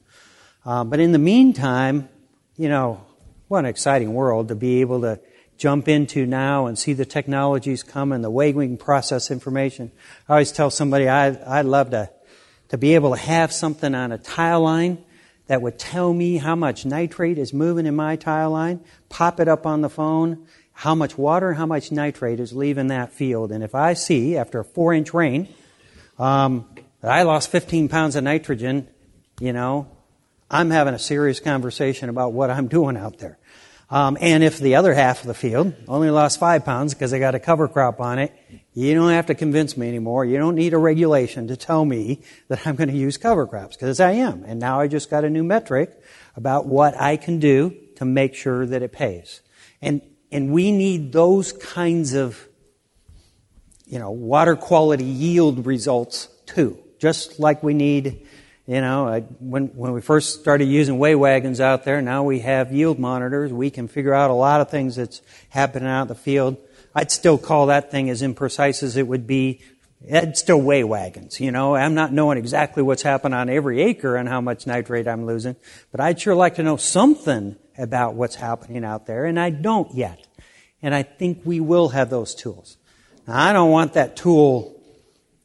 Uh, 0.68 0.84
but 0.84 1.00
in 1.00 1.14
the 1.14 1.20
meantime, 1.20 2.10
you 2.58 2.68
know, 2.68 3.02
what 3.48 3.60
an 3.60 3.66
exciting 3.68 4.14
world 4.14 4.50
to 4.50 4.56
be 4.56 4.82
able 4.82 5.00
to 5.00 5.18
jump 5.58 5.88
into 5.88 6.26
now 6.26 6.66
and 6.66 6.78
see 6.78 6.92
the 6.92 7.06
technologies 7.06 7.84
come 7.84 8.12
and 8.12 8.22
the 8.22 8.30
way 8.30 8.52
we 8.52 8.68
can 8.68 8.76
process 8.76 9.32
information. 9.32 9.90
I 10.28 10.34
always 10.34 10.52
tell 10.52 10.70
somebody 10.70 11.08
I, 11.08 11.60
I'd 11.60 11.66
love 11.66 11.92
to, 11.92 12.10
to 12.68 12.78
be 12.78 12.96
able 12.96 13.16
to 13.16 13.22
have 13.22 13.54
something 13.54 13.96
on 13.96 14.12
a 14.12 14.18
tile 14.18 14.60
line 14.60 15.02
that 15.48 15.62
would 15.62 15.80
tell 15.80 16.14
me 16.14 16.36
how 16.36 16.58
much 16.58 16.86
nitrate 16.86 17.38
is 17.38 17.54
moving 17.54 17.86
in 17.86 17.96
my 17.96 18.18
tile 18.18 18.52
line, 18.52 18.82
pop 19.08 19.40
it 19.40 19.48
up 19.48 19.66
on 19.66 19.80
the 19.80 19.90
phone, 19.90 20.48
how 20.74 20.94
much 20.94 21.18
water 21.18 21.54
how 21.54 21.66
much 21.66 21.94
nitrate 21.94 22.42
is 22.42 22.52
leaving 22.52 22.88
that 22.88 23.14
field. 23.14 23.54
And 23.54 23.64
if 23.64 23.74
I 23.74 23.94
see 23.94 24.36
after 24.36 24.60
a 24.60 24.66
four 24.66 24.94
inch 24.94 25.14
rain 25.14 25.48
um, 26.20 26.68
that 27.00 27.10
I 27.10 27.22
lost 27.22 27.52
15 27.52 27.88
pounds 27.88 28.18
of 28.18 28.26
nitrogen, 28.26 28.90
you 29.40 29.54
know, 29.54 29.88
I'm 30.50 30.70
having 30.70 30.94
a 30.94 31.00
serious 31.00 31.40
conversation 31.40 32.10
about 32.10 32.34
what 32.34 32.50
I'm 32.50 32.68
doing 32.68 32.98
out 32.98 33.20
there. 33.20 33.38
Um, 33.90 34.18
and 34.20 34.44
if 34.44 34.60
the 34.60 34.76
other 34.76 34.94
half 34.94 35.22
of 35.22 35.28
the 35.28 35.34
field 35.34 35.74
only 35.88 36.10
lost 36.10 36.40
five 36.40 36.66
pounds 36.66 36.94
because 36.94 37.12
they 37.12 37.20
got 37.20 37.36
a 37.36 37.40
cover 37.40 37.70
crop 37.70 38.02
on 38.02 38.20
it, 38.20 38.34
you 38.74 38.94
don't 38.94 39.12
have 39.12 39.28
to 39.28 39.36
convince 39.36 39.78
me 39.78 39.88
anymore. 39.88 40.26
You 40.26 40.38
don't 40.38 40.56
need 40.56 40.74
a 40.74 40.78
regulation 40.78 41.48
to 41.48 41.56
tell 41.56 41.86
me 41.86 42.22
that 42.50 42.68
I'm 42.68 42.76
going 42.76 42.90
to 42.90 42.96
use 42.96 43.18
cover 43.18 43.48
crops 43.48 43.78
because 43.78 44.00
I 44.02 44.12
am. 44.12 44.44
And 44.44 44.60
now 44.60 44.82
I 44.82 44.88
just 44.88 45.10
got 45.10 45.24
a 45.24 45.30
new 45.30 45.44
metric 45.44 46.02
about 46.36 46.66
what 46.66 47.00
I 47.00 47.16
can 47.16 47.40
do 47.40 47.76
to 47.96 48.06
make 48.06 48.36
sure 48.36 48.66
that 48.66 48.82
it 48.82 48.92
pays. 48.92 49.42
And, 49.82 50.02
and 50.32 50.52
we 50.52 50.72
need 50.72 51.14
those 51.14 51.54
kinds 51.54 52.14
of, 52.14 52.46
you 53.86 54.00
know, 54.00 54.12
water 54.12 54.58
quality 54.58 55.06
yield 55.06 55.66
results 55.66 56.28
too. 56.46 56.78
Just 57.00 57.40
like 57.40 57.64
we 57.64 57.74
need 57.74 58.28
you 58.68 58.82
know, 58.82 59.08
I, 59.08 59.22
when, 59.22 59.68
when 59.68 59.94
we 59.94 60.02
first 60.02 60.42
started 60.42 60.66
using 60.66 61.00
weigh 61.00 61.16
wagons 61.16 61.62
out 61.62 61.86
there, 61.86 62.02
now 62.02 62.24
we 62.24 62.40
have 62.40 62.74
yield 62.74 63.00
monitors. 63.00 63.54
We 63.54 63.70
can 63.70 63.88
figure 63.88 64.14
out 64.14 64.30
a 64.30 64.34
lot 64.34 64.60
of 64.60 64.70
things 64.70 64.98
that's 64.98 65.22
happening 65.50 65.88
out 65.88 66.04
in 66.04 66.08
the 66.10 66.16
field. 66.16 66.58
I'd 66.94 67.10
still 67.10 67.38
call 67.38 67.68
that 67.68 67.92
thing 67.92 68.10
as 68.10 68.22
imprecise 68.22 68.84
as 68.84 68.98
it 68.98 69.08
would 69.08 69.26
be. 69.26 69.62
It's 70.02 70.42
still 70.42 70.62
weigh 70.62 70.84
wagons, 70.84 71.40
you 71.40 71.52
know. 71.52 71.76
I'm 71.76 71.96
not 71.96 72.12
knowing 72.12 72.38
exactly 72.38 72.84
what's 72.84 73.02
happening 73.02 73.38
on 73.38 73.50
every 73.50 73.82
acre 73.82 74.18
and 74.18 74.28
how 74.28 74.42
much 74.42 74.68
nitrate 74.68 75.08
I'm 75.08 75.26
losing, 75.26 75.56
but 75.92 76.02
I'd 76.02 76.20
sure 76.20 76.36
like 76.36 76.56
to 76.56 76.64
know 76.64 76.78
something 76.78 77.56
about 77.78 78.16
what's 78.16 78.36
happening 78.36 78.84
out 78.84 79.06
there, 79.06 79.26
and 79.26 79.40
I 79.40 79.50
don't 79.50 79.94
yet. 79.96 80.28
And 80.82 80.94
I 80.94 81.04
think 81.04 81.42
we 81.46 81.60
will 81.60 81.90
have 81.90 82.10
those 82.10 82.36
tools. 82.36 82.78
Now, 83.28 83.40
I 83.40 83.54
don't 83.54 83.72
want 83.72 83.94
that 83.94 84.16
tool 84.16 84.77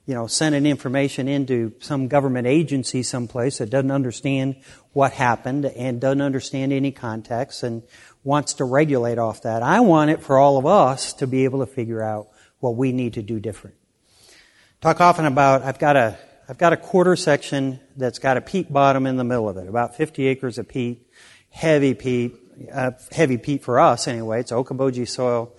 you 0.07 0.15
know, 0.15 0.27
sending 0.27 0.67
information 0.67 1.29
into 1.29 1.73
some 1.79 2.09
government 2.09 2.47
agency 2.47 3.03
someplace 3.03 3.59
that 3.59 3.71
doesn't 3.71 3.93
understand 3.93 4.57
what 4.93 5.13
happened 5.13 5.65
and 5.65 6.01
doesn't 6.01 6.21
understand 6.21 6.73
any 6.73 6.91
context 6.91 7.63
and 7.63 7.83
wants 8.25 8.55
to 8.55 8.65
regulate 8.65 9.19
off 9.19 9.43
that. 9.43 9.63
I 9.63 9.81
want 9.81 10.11
it 10.11 10.23
for 10.23 10.39
all 10.39 10.59
of 10.59 10.67
us 10.67 11.13
to 11.15 11.27
be 11.27 11.45
able 11.45 11.61
to 11.61 11.67
figure 11.67 12.03
out 12.03 12.29
what 12.59 12.77
we 12.77 12.93
need 12.93 13.15
to 13.15 13.23
do 13.23 13.39
different. 13.39 13.77
Talk 14.81 15.01
often 15.01 15.25
about, 15.25 15.63
I've 15.63 15.79
got 15.79 15.97
a, 15.97 16.19
I've 16.49 16.59
got 16.59 16.73
a 16.73 16.77
quarter 16.77 17.15
section 17.15 17.79
that's 17.97 18.19
got 18.19 18.37
a 18.37 18.41
peat 18.41 18.73
bottom 18.73 19.07
in 19.07 19.17
the 19.17 19.25
middle 19.25 19.49
of 19.49 19.57
it, 19.57 19.69
about 19.69 19.97
50 19.97 20.27
acres 20.27 20.59
of 20.59 20.69
peat, 20.69 21.07
heavy 21.51 21.95
peat, 21.95 22.35
uh, 22.73 22.91
heavy 23.13 23.39
peat 23.39 23.63
for 23.63 23.79
us 23.79 24.09
anyway. 24.09 24.41
It's 24.41 24.51
Okoboji 24.51 25.09
soil. 25.09 25.53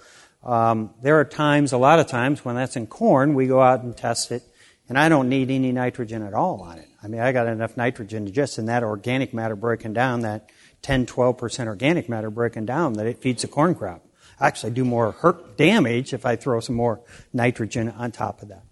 Um, 0.46 0.94
there 1.02 1.20
are 1.20 1.26
times, 1.26 1.72
a 1.72 1.78
lot 1.78 2.00
of 2.00 2.08
times, 2.08 2.44
when 2.44 2.56
that's 2.56 2.76
in 2.76 2.88
corn, 2.88 3.34
we 3.34 3.48
go 3.48 3.62
out 3.62 3.84
and 3.84 3.96
test 3.96 4.32
it, 4.32 4.44
and 4.90 4.98
I 4.98 5.08
don't 5.10 5.30
need 5.30 5.50
any 5.50 5.72
nitrogen 5.72 6.22
at 6.22 6.34
all 6.34 6.62
on 6.62 6.78
it. 6.78 6.88
I 7.02 7.08
mean, 7.08 7.22
I 7.22 7.32
got 7.32 7.48
enough 7.48 7.78
nitrogen 7.78 8.32
just 8.32 8.58
in 8.58 8.66
that 8.66 8.84
organic 8.84 9.34
matter 9.34 9.56
breaking 9.56 9.94
down, 9.94 10.22
that 10.22 10.50
10, 10.82 11.06
12% 11.06 11.68
organic 11.68 12.10
matter 12.10 12.30
breaking 12.30 12.66
down, 12.66 12.94
that 12.94 13.06
it 13.06 13.22
feeds 13.22 13.42
the 13.42 13.48
corn 13.48 13.76
crop. 13.76 14.06
I 14.40 14.48
actually 14.48 14.72
do 14.72 14.84
more 14.84 15.12
hurt 15.12 15.58
damage 15.58 16.14
if 16.14 16.26
I 16.26 16.36
throw 16.36 16.60
some 16.60 16.76
more 16.76 17.02
nitrogen 17.32 17.90
on 17.90 18.12
top 18.12 18.42
of 18.42 18.50
that. 18.50 18.64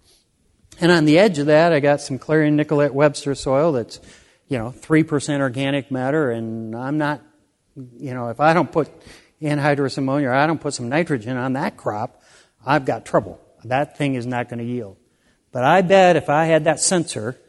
And 0.82 0.92
on 0.92 1.06
the 1.06 1.20
edge 1.20 1.40
of 1.40 1.46
that, 1.46 1.72
I 1.72 1.80
got 1.80 2.02
some 2.02 2.18
Clarion 2.18 2.56
Nicollet 2.56 2.94
Webster 2.94 3.36
soil 3.36 3.72
that's, 3.72 4.00
you 4.48 4.58
know, 4.58 4.74
3% 4.78 5.40
organic 5.40 5.92
matter, 5.92 6.32
and 6.32 6.76
I'm 6.76 6.98
not, 6.98 7.22
you 7.76 8.14
know, 8.14 8.30
if 8.30 8.40
I 8.40 8.54
don't 8.54 8.72
put 8.72 8.90
anhydrous 9.42 9.98
ammonia 9.98 10.30
or 10.30 10.34
I 10.34 10.48
don't 10.48 10.62
put 10.62 10.74
some 10.74 10.90
nitrogen 10.90 11.38
on 11.38 11.54
that 11.54 11.78
crop, 11.78 12.22
I've 12.66 12.86
got 12.86 13.06
trouble. 13.06 13.40
That 13.64 13.98
thing 13.98 14.16
is 14.16 14.26
not 14.26 14.50
going 14.50 14.60
to 14.60 14.66
yield. 14.66 14.98
But 15.52 15.64
I 15.64 15.82
bet 15.82 16.16
if 16.16 16.30
I 16.30 16.46
had 16.46 16.64
that 16.64 16.80
sensor, 16.80 17.40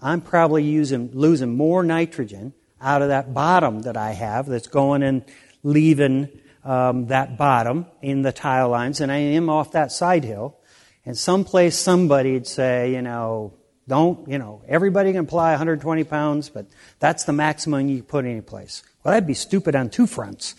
I'm 0.00 0.20
probably 0.20 0.64
using, 0.64 1.10
losing 1.12 1.56
more 1.56 1.82
nitrogen 1.82 2.54
out 2.80 3.02
of 3.02 3.08
that 3.08 3.34
bottom 3.34 3.82
that 3.82 3.96
I 3.96 4.12
have 4.12 4.46
that's 4.46 4.68
going 4.68 5.02
and 5.02 5.24
leaving 5.62 6.28
um, 6.64 7.06
that 7.06 7.36
bottom 7.36 7.86
in 8.02 8.22
the 8.22 8.32
tile 8.32 8.68
lines 8.68 9.00
and 9.00 9.10
I 9.10 9.16
am 9.16 9.48
off 9.48 9.72
that 9.72 9.90
side 9.90 10.24
hill. 10.24 10.56
And 11.04 11.16
someplace 11.16 11.76
somebody'd 11.76 12.46
say, 12.46 12.92
you 12.92 13.02
know, 13.02 13.54
don't, 13.88 14.28
you 14.28 14.38
know, 14.38 14.62
everybody 14.68 15.12
can 15.12 15.24
apply 15.24 15.52
120 15.52 16.04
pounds, 16.04 16.50
but 16.50 16.66
that's 16.98 17.24
the 17.24 17.32
maximum 17.32 17.88
you 17.88 18.02
put 18.02 18.26
any 18.26 18.42
place. 18.42 18.82
Well, 19.08 19.14
that'd 19.14 19.26
be 19.26 19.32
stupid 19.32 19.74
on 19.74 19.88
two 19.88 20.06
fronts. 20.06 20.52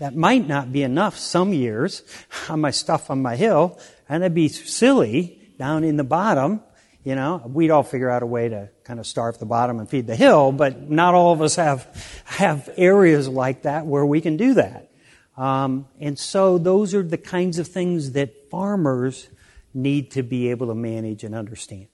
that 0.00 0.14
might 0.14 0.46
not 0.46 0.70
be 0.70 0.82
enough 0.82 1.16
some 1.16 1.54
years 1.54 2.02
on 2.46 2.60
my 2.60 2.70
stuff 2.70 3.10
on 3.10 3.22
my 3.22 3.36
hill, 3.36 3.80
and 4.06 4.22
it'd 4.22 4.34
be 4.34 4.48
silly 4.48 5.40
down 5.58 5.82
in 5.82 5.96
the 5.96 6.04
bottom. 6.04 6.60
You 7.04 7.14
know, 7.14 7.40
we'd 7.46 7.70
all 7.70 7.82
figure 7.82 8.10
out 8.10 8.22
a 8.22 8.26
way 8.26 8.50
to 8.50 8.68
kind 8.84 9.00
of 9.00 9.06
starve 9.06 9.38
the 9.38 9.46
bottom 9.46 9.78
and 9.78 9.88
feed 9.88 10.06
the 10.06 10.14
hill, 10.14 10.52
but 10.52 10.90
not 10.90 11.14
all 11.14 11.32
of 11.32 11.40
us 11.40 11.56
have 11.56 11.88
have 12.26 12.68
areas 12.76 13.30
like 13.30 13.62
that 13.62 13.86
where 13.86 14.04
we 14.04 14.20
can 14.20 14.36
do 14.36 14.52
that. 14.52 14.90
Um, 15.38 15.88
and 15.98 16.18
so 16.18 16.58
those 16.58 16.92
are 16.92 17.02
the 17.02 17.16
kinds 17.16 17.58
of 17.58 17.66
things 17.66 18.12
that 18.12 18.50
farmers 18.50 19.26
need 19.72 20.10
to 20.10 20.22
be 20.22 20.50
able 20.50 20.66
to 20.66 20.74
manage 20.74 21.24
and 21.24 21.34
understand. 21.34 21.88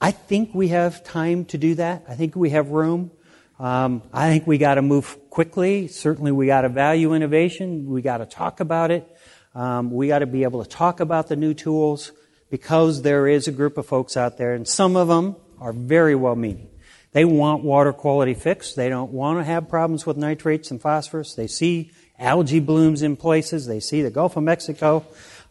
I 0.00 0.10
think 0.10 0.54
we 0.54 0.68
have 0.68 1.04
time 1.04 1.44
to 1.46 1.58
do 1.58 1.74
that. 1.74 2.06
I 2.08 2.14
think 2.14 2.34
we 2.34 2.48
have 2.48 2.70
room. 2.70 3.10
Um, 3.58 4.02
I 4.12 4.28
think 4.28 4.46
we 4.46 4.58
got 4.58 4.74
to 4.74 4.82
move 4.82 5.30
quickly. 5.30 5.88
Certainly, 5.88 6.32
we 6.32 6.46
got 6.46 6.62
to 6.62 6.68
value 6.68 7.14
innovation. 7.14 7.86
We 7.86 8.02
got 8.02 8.18
to 8.18 8.26
talk 8.26 8.60
about 8.60 8.90
it. 8.90 9.06
Um, 9.54 9.90
we 9.90 10.08
got 10.08 10.20
to 10.20 10.26
be 10.26 10.44
able 10.44 10.62
to 10.62 10.68
talk 10.68 11.00
about 11.00 11.28
the 11.28 11.36
new 11.36 11.54
tools 11.54 12.12
because 12.50 13.02
there 13.02 13.26
is 13.26 13.48
a 13.48 13.52
group 13.52 13.76
of 13.76 13.86
folks 13.86 14.16
out 14.16 14.38
there, 14.38 14.54
and 14.54 14.66
some 14.66 14.96
of 14.96 15.08
them 15.08 15.36
are 15.60 15.72
very 15.72 16.14
well 16.14 16.36
meaning. 16.36 16.68
They 17.12 17.24
want 17.24 17.64
water 17.64 17.92
quality 17.92 18.34
fixed. 18.34 18.76
They 18.76 18.88
don't 18.88 19.12
want 19.12 19.38
to 19.38 19.44
have 19.44 19.68
problems 19.68 20.06
with 20.06 20.16
nitrates 20.16 20.70
and 20.70 20.80
phosphorus. 20.80 21.34
They 21.34 21.46
see 21.46 21.90
algae 22.18 22.60
blooms 22.60 23.02
in 23.02 23.16
places. 23.16 23.66
They 23.66 23.80
see 23.80 24.02
the 24.02 24.10
Gulf 24.10 24.36
of 24.36 24.44
Mexico 24.44 25.04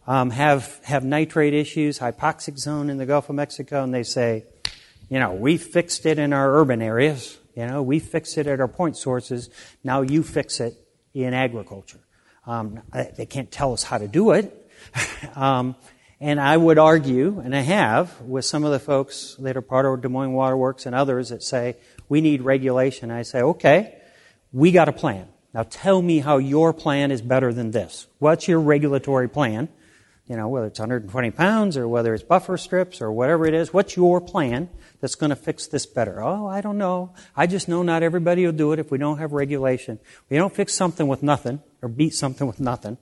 um, 0.06 0.30
have 0.30 0.80
have 0.84 1.04
nitrate 1.04 1.54
issues, 1.54 1.98
hypoxic 1.98 2.58
zone 2.58 2.88
in 2.90 2.96
the 2.96 3.06
Gulf 3.06 3.28
of 3.28 3.36
Mexico, 3.36 3.82
and 3.82 3.92
they 3.92 4.02
say, 4.02 4.44
you 5.10 5.18
know, 5.18 5.34
we 5.34 5.58
fixed 5.58 6.06
it 6.06 6.18
in 6.18 6.32
our 6.32 6.60
urban 6.60 6.80
areas. 6.80 7.37
You 7.58 7.66
know, 7.66 7.82
we 7.82 7.98
fix 7.98 8.38
it 8.38 8.46
at 8.46 8.60
our 8.60 8.68
point 8.68 8.96
sources. 8.96 9.50
Now 9.82 10.02
you 10.02 10.22
fix 10.22 10.60
it 10.60 10.74
in 11.12 11.34
agriculture. 11.34 11.98
Um, 12.46 12.82
they 13.16 13.26
can't 13.26 13.50
tell 13.50 13.72
us 13.72 13.82
how 13.82 13.98
to 13.98 14.06
do 14.06 14.30
it. 14.30 14.70
um, 15.34 15.74
and 16.20 16.40
I 16.40 16.56
would 16.56 16.78
argue, 16.78 17.40
and 17.40 17.56
I 17.56 17.62
have, 17.62 18.20
with 18.20 18.44
some 18.44 18.62
of 18.62 18.70
the 18.70 18.78
folks 18.78 19.34
that 19.40 19.56
are 19.56 19.60
part 19.60 19.86
of 19.86 20.02
Des 20.02 20.08
Moines 20.08 20.34
Waterworks 20.34 20.86
and 20.86 20.94
others 20.94 21.30
that 21.30 21.42
say 21.42 21.74
we 22.08 22.20
need 22.20 22.42
regulation. 22.42 23.10
I 23.10 23.22
say, 23.22 23.42
okay, 23.42 23.98
we 24.52 24.70
got 24.70 24.88
a 24.88 24.92
plan. 24.92 25.26
Now 25.52 25.64
tell 25.64 26.00
me 26.00 26.20
how 26.20 26.36
your 26.36 26.72
plan 26.72 27.10
is 27.10 27.22
better 27.22 27.52
than 27.52 27.72
this. 27.72 28.06
What's 28.20 28.46
your 28.46 28.60
regulatory 28.60 29.28
plan? 29.28 29.68
You 30.28 30.36
know, 30.36 30.48
whether 30.48 30.66
it's 30.66 30.78
120 30.78 31.30
pounds 31.30 31.76
or 31.76 31.88
whether 31.88 32.12
it's 32.12 32.22
buffer 32.22 32.58
strips 32.58 33.00
or 33.00 33.10
whatever 33.10 33.46
it 33.46 33.54
is. 33.54 33.72
What's 33.72 33.96
your 33.96 34.20
plan? 34.20 34.68
that's 35.00 35.14
going 35.14 35.30
to 35.30 35.36
fix 35.36 35.66
this 35.66 35.86
better? 35.86 36.22
Oh, 36.22 36.46
I 36.46 36.60
don't 36.60 36.78
know. 36.78 37.14
I 37.36 37.46
just 37.46 37.68
know 37.68 37.82
not 37.82 38.02
everybody 38.02 38.44
will 38.44 38.52
do 38.52 38.72
it 38.72 38.78
if 38.78 38.90
we 38.90 38.98
don't 38.98 39.18
have 39.18 39.32
regulation. 39.32 39.98
We 40.28 40.36
don't 40.36 40.54
fix 40.54 40.74
something 40.74 41.06
with 41.06 41.22
nothing 41.22 41.60
or 41.82 41.88
beat 41.88 42.14
something 42.14 42.46
with 42.46 42.60
nothing. 42.60 42.98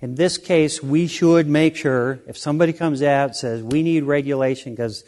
In 0.00 0.16
this 0.16 0.38
case, 0.38 0.82
we 0.82 1.06
should 1.06 1.46
make 1.46 1.76
sure 1.76 2.20
if 2.26 2.36
somebody 2.36 2.72
comes 2.72 3.02
out 3.02 3.28
and 3.28 3.36
says 3.36 3.62
we 3.62 3.82
need 3.82 4.04
regulation 4.04 4.74
because 4.74 5.04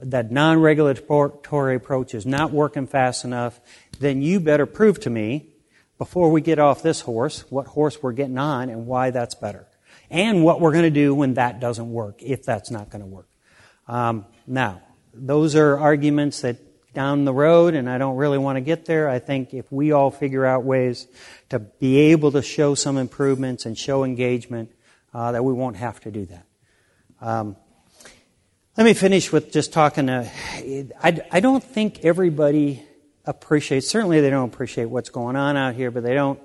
that 0.00 0.30
non-regulatory 0.30 1.76
approach 1.76 2.14
is 2.14 2.26
not 2.26 2.50
working 2.50 2.86
fast 2.86 3.24
enough, 3.24 3.60
then 4.00 4.22
you 4.22 4.40
better 4.40 4.66
prove 4.66 5.00
to 5.00 5.10
me 5.10 5.50
before 5.98 6.30
we 6.32 6.40
get 6.40 6.58
off 6.58 6.82
this 6.82 7.02
horse 7.02 7.44
what 7.50 7.68
horse 7.68 8.02
we're 8.02 8.12
getting 8.12 8.38
on 8.38 8.70
and 8.70 8.86
why 8.86 9.10
that's 9.10 9.36
better. 9.36 9.68
And 10.14 10.44
what 10.44 10.60
we're 10.60 10.70
going 10.70 10.84
to 10.84 10.90
do 10.90 11.12
when 11.12 11.34
that 11.34 11.58
doesn't 11.58 11.92
work, 11.92 12.22
if 12.22 12.44
that's 12.44 12.70
not 12.70 12.88
going 12.88 13.02
to 13.02 13.06
work. 13.06 13.26
Um, 13.88 14.26
now, 14.46 14.80
those 15.12 15.56
are 15.56 15.76
arguments 15.76 16.42
that 16.42 16.56
down 16.94 17.24
the 17.24 17.32
road 17.32 17.74
and 17.74 17.90
I 17.90 17.98
don't 17.98 18.14
really 18.14 18.38
want 18.38 18.54
to 18.54 18.60
get 18.60 18.84
there. 18.84 19.08
I 19.08 19.18
think 19.18 19.52
if 19.52 19.72
we 19.72 19.90
all 19.90 20.12
figure 20.12 20.46
out 20.46 20.62
ways 20.62 21.08
to 21.48 21.58
be 21.58 21.98
able 22.12 22.30
to 22.30 22.42
show 22.42 22.76
some 22.76 22.96
improvements 22.96 23.66
and 23.66 23.76
show 23.76 24.04
engagement, 24.04 24.70
uh, 25.12 25.32
that 25.32 25.44
we 25.44 25.52
won't 25.52 25.76
have 25.78 25.98
to 26.02 26.12
do 26.12 26.26
that. 26.26 26.46
Um, 27.20 27.56
let 28.76 28.84
me 28.84 28.94
finish 28.94 29.32
with 29.32 29.50
just 29.50 29.72
talking. 29.72 30.06
To, 30.06 30.30
I, 31.02 31.20
I 31.32 31.40
don't 31.40 31.62
think 31.62 32.04
everybody 32.04 32.84
appreciates, 33.24 33.88
certainly 33.88 34.20
they 34.20 34.30
don't 34.30 34.48
appreciate 34.48 34.84
what's 34.84 35.10
going 35.10 35.34
on 35.34 35.56
out 35.56 35.74
here, 35.74 35.90
but 35.90 36.04
they 36.04 36.14
don't 36.14 36.38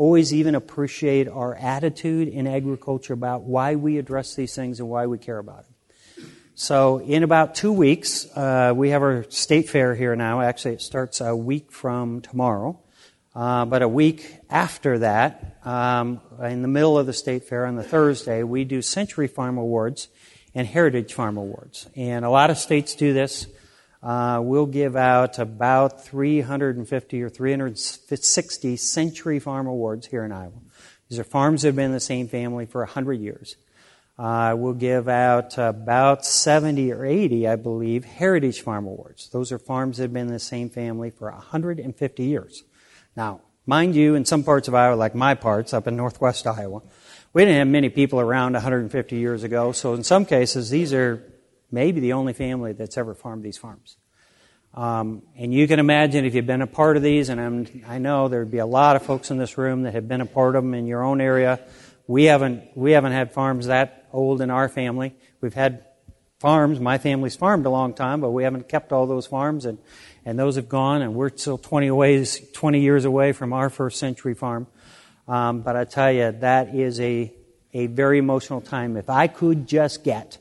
always 0.00 0.32
even 0.32 0.54
appreciate 0.54 1.28
our 1.28 1.54
attitude 1.54 2.26
in 2.26 2.46
agriculture 2.46 3.12
about 3.12 3.42
why 3.42 3.74
we 3.74 3.98
address 3.98 4.34
these 4.34 4.54
things 4.54 4.80
and 4.80 4.88
why 4.88 5.06
we 5.06 5.18
care 5.18 5.36
about 5.36 5.64
them. 5.64 5.74
So, 6.54 7.00
in 7.00 7.22
about 7.22 7.54
two 7.54 7.70
weeks, 7.70 8.26
uh, 8.34 8.72
we 8.74 8.90
have 8.90 9.02
our 9.02 9.26
state 9.28 9.68
fair 9.68 9.94
here 9.94 10.16
now. 10.16 10.40
Actually, 10.40 10.76
it 10.76 10.80
starts 10.80 11.20
a 11.20 11.36
week 11.36 11.70
from 11.70 12.22
tomorrow. 12.22 12.80
Uh, 13.34 13.66
but 13.66 13.82
a 13.82 13.88
week 13.88 14.38
after 14.48 15.00
that, 15.00 15.58
um, 15.64 16.22
in 16.42 16.62
the 16.62 16.68
middle 16.68 16.98
of 16.98 17.04
the 17.04 17.12
state 17.12 17.44
fair 17.44 17.66
on 17.66 17.76
the 17.76 17.82
Thursday, 17.82 18.42
we 18.42 18.64
do 18.64 18.80
Century 18.80 19.28
Farm 19.28 19.58
Awards 19.58 20.08
and 20.54 20.66
Heritage 20.66 21.12
Farm 21.12 21.36
Awards. 21.36 21.90
And 21.94 22.24
a 22.24 22.30
lot 22.30 22.48
of 22.48 22.56
states 22.56 22.94
do 22.94 23.12
this. 23.12 23.46
Uh, 24.02 24.40
we'll 24.42 24.66
give 24.66 24.96
out 24.96 25.38
about 25.38 26.04
350 26.04 27.22
or 27.22 27.28
360 27.28 28.76
Century 28.76 29.38
Farm 29.38 29.66
Awards 29.66 30.06
here 30.06 30.24
in 30.24 30.32
Iowa. 30.32 30.52
These 31.08 31.18
are 31.18 31.24
farms 31.24 31.62
that 31.62 31.68
have 31.68 31.76
been 31.76 31.86
in 31.86 31.92
the 31.92 32.00
same 32.00 32.28
family 32.28 32.64
for 32.64 32.80
100 32.80 33.14
years. 33.14 33.56
Uh, 34.18 34.54
we'll 34.56 34.74
give 34.74 35.08
out 35.08 35.58
about 35.58 36.24
70 36.24 36.92
or 36.92 37.04
80, 37.04 37.48
I 37.48 37.56
believe, 37.56 38.04
Heritage 38.04 38.60
Farm 38.60 38.86
Awards. 38.86 39.28
Those 39.30 39.50
are 39.50 39.58
farms 39.58 39.96
that 39.96 40.04
have 40.04 40.12
been 40.12 40.28
in 40.28 40.32
the 40.32 40.38
same 40.38 40.70
family 40.70 41.10
for 41.10 41.30
150 41.30 42.22
years. 42.22 42.64
Now, 43.16 43.40
mind 43.66 43.94
you, 43.94 44.14
in 44.14 44.24
some 44.24 44.44
parts 44.44 44.68
of 44.68 44.74
Iowa, 44.74 44.94
like 44.94 45.14
my 45.14 45.34
parts 45.34 45.74
up 45.74 45.86
in 45.86 45.96
northwest 45.96 46.46
Iowa, 46.46 46.82
we 47.32 47.42
didn't 47.44 47.58
have 47.58 47.68
many 47.68 47.88
people 47.88 48.20
around 48.20 48.54
150 48.54 49.16
years 49.16 49.42
ago, 49.42 49.72
so 49.72 49.94
in 49.94 50.04
some 50.04 50.24
cases, 50.24 50.70
these 50.70 50.92
are 50.92 51.29
maybe 51.70 52.00
the 52.00 52.12
only 52.12 52.32
family 52.32 52.72
that's 52.72 52.96
ever 52.98 53.14
farmed 53.14 53.42
these 53.42 53.58
farms. 53.58 53.96
Um, 54.72 55.22
and 55.36 55.52
you 55.52 55.66
can 55.66 55.80
imagine 55.80 56.24
if 56.24 56.34
you've 56.34 56.46
been 56.46 56.62
a 56.62 56.66
part 56.66 56.96
of 56.96 57.02
these, 57.02 57.28
and 57.28 57.40
I'm, 57.40 57.82
i 57.86 57.98
know 57.98 58.28
there'd 58.28 58.50
be 58.50 58.58
a 58.58 58.66
lot 58.66 58.94
of 58.96 59.02
folks 59.02 59.30
in 59.30 59.38
this 59.38 59.58
room 59.58 59.82
that 59.82 59.94
have 59.94 60.06
been 60.06 60.20
a 60.20 60.26
part 60.26 60.54
of 60.54 60.62
them 60.62 60.74
in 60.74 60.86
your 60.86 61.02
own 61.02 61.20
area. 61.20 61.58
We 62.06 62.24
haven't, 62.24 62.76
we 62.76 62.92
haven't 62.92 63.12
had 63.12 63.32
farms 63.32 63.66
that 63.66 64.06
old 64.12 64.40
in 64.40 64.50
our 64.50 64.68
family. 64.68 65.14
We've 65.40 65.54
had 65.54 65.84
farms. 66.38 66.78
My 66.78 66.98
family's 66.98 67.36
farmed 67.36 67.66
a 67.66 67.70
long 67.70 67.94
time, 67.94 68.20
but 68.20 68.30
we 68.30 68.44
haven't 68.44 68.68
kept 68.68 68.92
all 68.92 69.06
those 69.06 69.26
farms, 69.26 69.66
and, 69.66 69.78
and 70.24 70.38
those 70.38 70.56
have 70.56 70.68
gone, 70.68 71.02
and 71.02 71.14
we're 71.14 71.36
still 71.36 71.58
20, 71.58 71.90
ways, 71.90 72.40
20 72.52 72.80
years 72.80 73.04
away 73.04 73.32
from 73.32 73.52
our 73.52 73.70
first 73.70 73.98
century 73.98 74.34
farm. 74.34 74.68
Um, 75.26 75.62
but 75.62 75.76
I 75.76 75.84
tell 75.84 76.12
you, 76.12 76.32
that 76.32 76.74
is 76.74 77.00
a, 77.00 77.32
a 77.72 77.86
very 77.86 78.18
emotional 78.18 78.60
time. 78.60 78.96
If 78.96 79.10
I 79.10 79.26
could 79.26 79.66
just 79.66 80.04
get, 80.04 80.38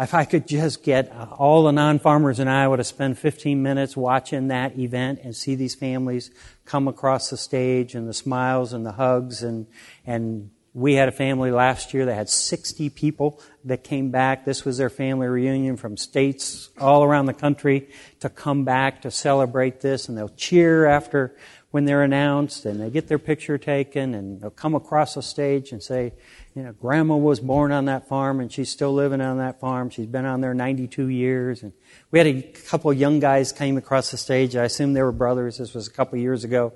if 0.00 0.14
I 0.14 0.24
could 0.24 0.46
just 0.46 0.82
get 0.82 1.10
uh, 1.12 1.26
all 1.38 1.64
the 1.64 1.72
non-farmers 1.72 2.38
in 2.38 2.46
Iowa 2.46 2.76
to 2.76 2.84
spend 2.84 3.18
15 3.18 3.62
minutes 3.62 3.96
watching 3.96 4.48
that 4.48 4.78
event 4.78 5.20
and 5.24 5.34
see 5.34 5.54
these 5.54 5.74
families 5.74 6.30
come 6.64 6.86
across 6.86 7.30
the 7.30 7.36
stage 7.36 7.94
and 7.94 8.08
the 8.08 8.14
smiles 8.14 8.72
and 8.72 8.86
the 8.86 8.92
hugs 8.92 9.42
and, 9.42 9.66
and 10.06 10.50
we 10.74 10.94
had 10.94 11.08
a 11.08 11.12
family 11.12 11.50
last 11.50 11.92
year 11.92 12.04
that 12.04 12.14
had 12.14 12.28
60 12.28 12.90
people 12.90 13.40
that 13.64 13.82
came 13.82 14.10
back. 14.10 14.44
This 14.44 14.64
was 14.64 14.78
their 14.78 14.90
family 14.90 15.26
reunion 15.26 15.76
from 15.76 15.96
states 15.96 16.70
all 16.78 17.02
around 17.02 17.26
the 17.26 17.34
country 17.34 17.88
to 18.20 18.28
come 18.28 18.64
back 18.64 19.02
to 19.02 19.10
celebrate 19.10 19.80
this 19.80 20.08
and 20.08 20.16
they'll 20.16 20.28
cheer 20.28 20.86
after 20.86 21.34
when 21.70 21.84
they're 21.84 22.02
announced 22.02 22.64
and 22.64 22.80
they 22.80 22.90
get 22.90 23.08
their 23.08 23.18
picture 23.18 23.58
taken 23.58 24.14
and 24.14 24.40
they'll 24.40 24.50
come 24.50 24.74
across 24.74 25.14
the 25.14 25.22
stage 25.22 25.72
and 25.72 25.82
say, 25.82 26.12
you 26.58 26.64
know, 26.64 26.72
grandma 26.72 27.14
was 27.14 27.38
born 27.38 27.70
on 27.70 27.84
that 27.84 28.08
farm 28.08 28.40
and 28.40 28.50
she's 28.50 28.68
still 28.68 28.92
living 28.92 29.20
on 29.20 29.38
that 29.38 29.60
farm. 29.60 29.90
She's 29.90 30.06
been 30.06 30.24
on 30.24 30.40
there 30.40 30.54
92 30.54 31.06
years. 31.06 31.62
And 31.62 31.72
we 32.10 32.18
had 32.18 32.26
a 32.26 32.42
couple 32.42 32.90
of 32.90 32.98
young 32.98 33.20
guys 33.20 33.52
came 33.52 33.76
across 33.76 34.10
the 34.10 34.16
stage. 34.16 34.56
I 34.56 34.64
assume 34.64 34.92
they 34.92 35.02
were 35.02 35.12
brothers. 35.12 35.58
This 35.58 35.72
was 35.72 35.86
a 35.86 35.92
couple 35.92 36.16
of 36.16 36.20
years 36.20 36.42
ago. 36.42 36.72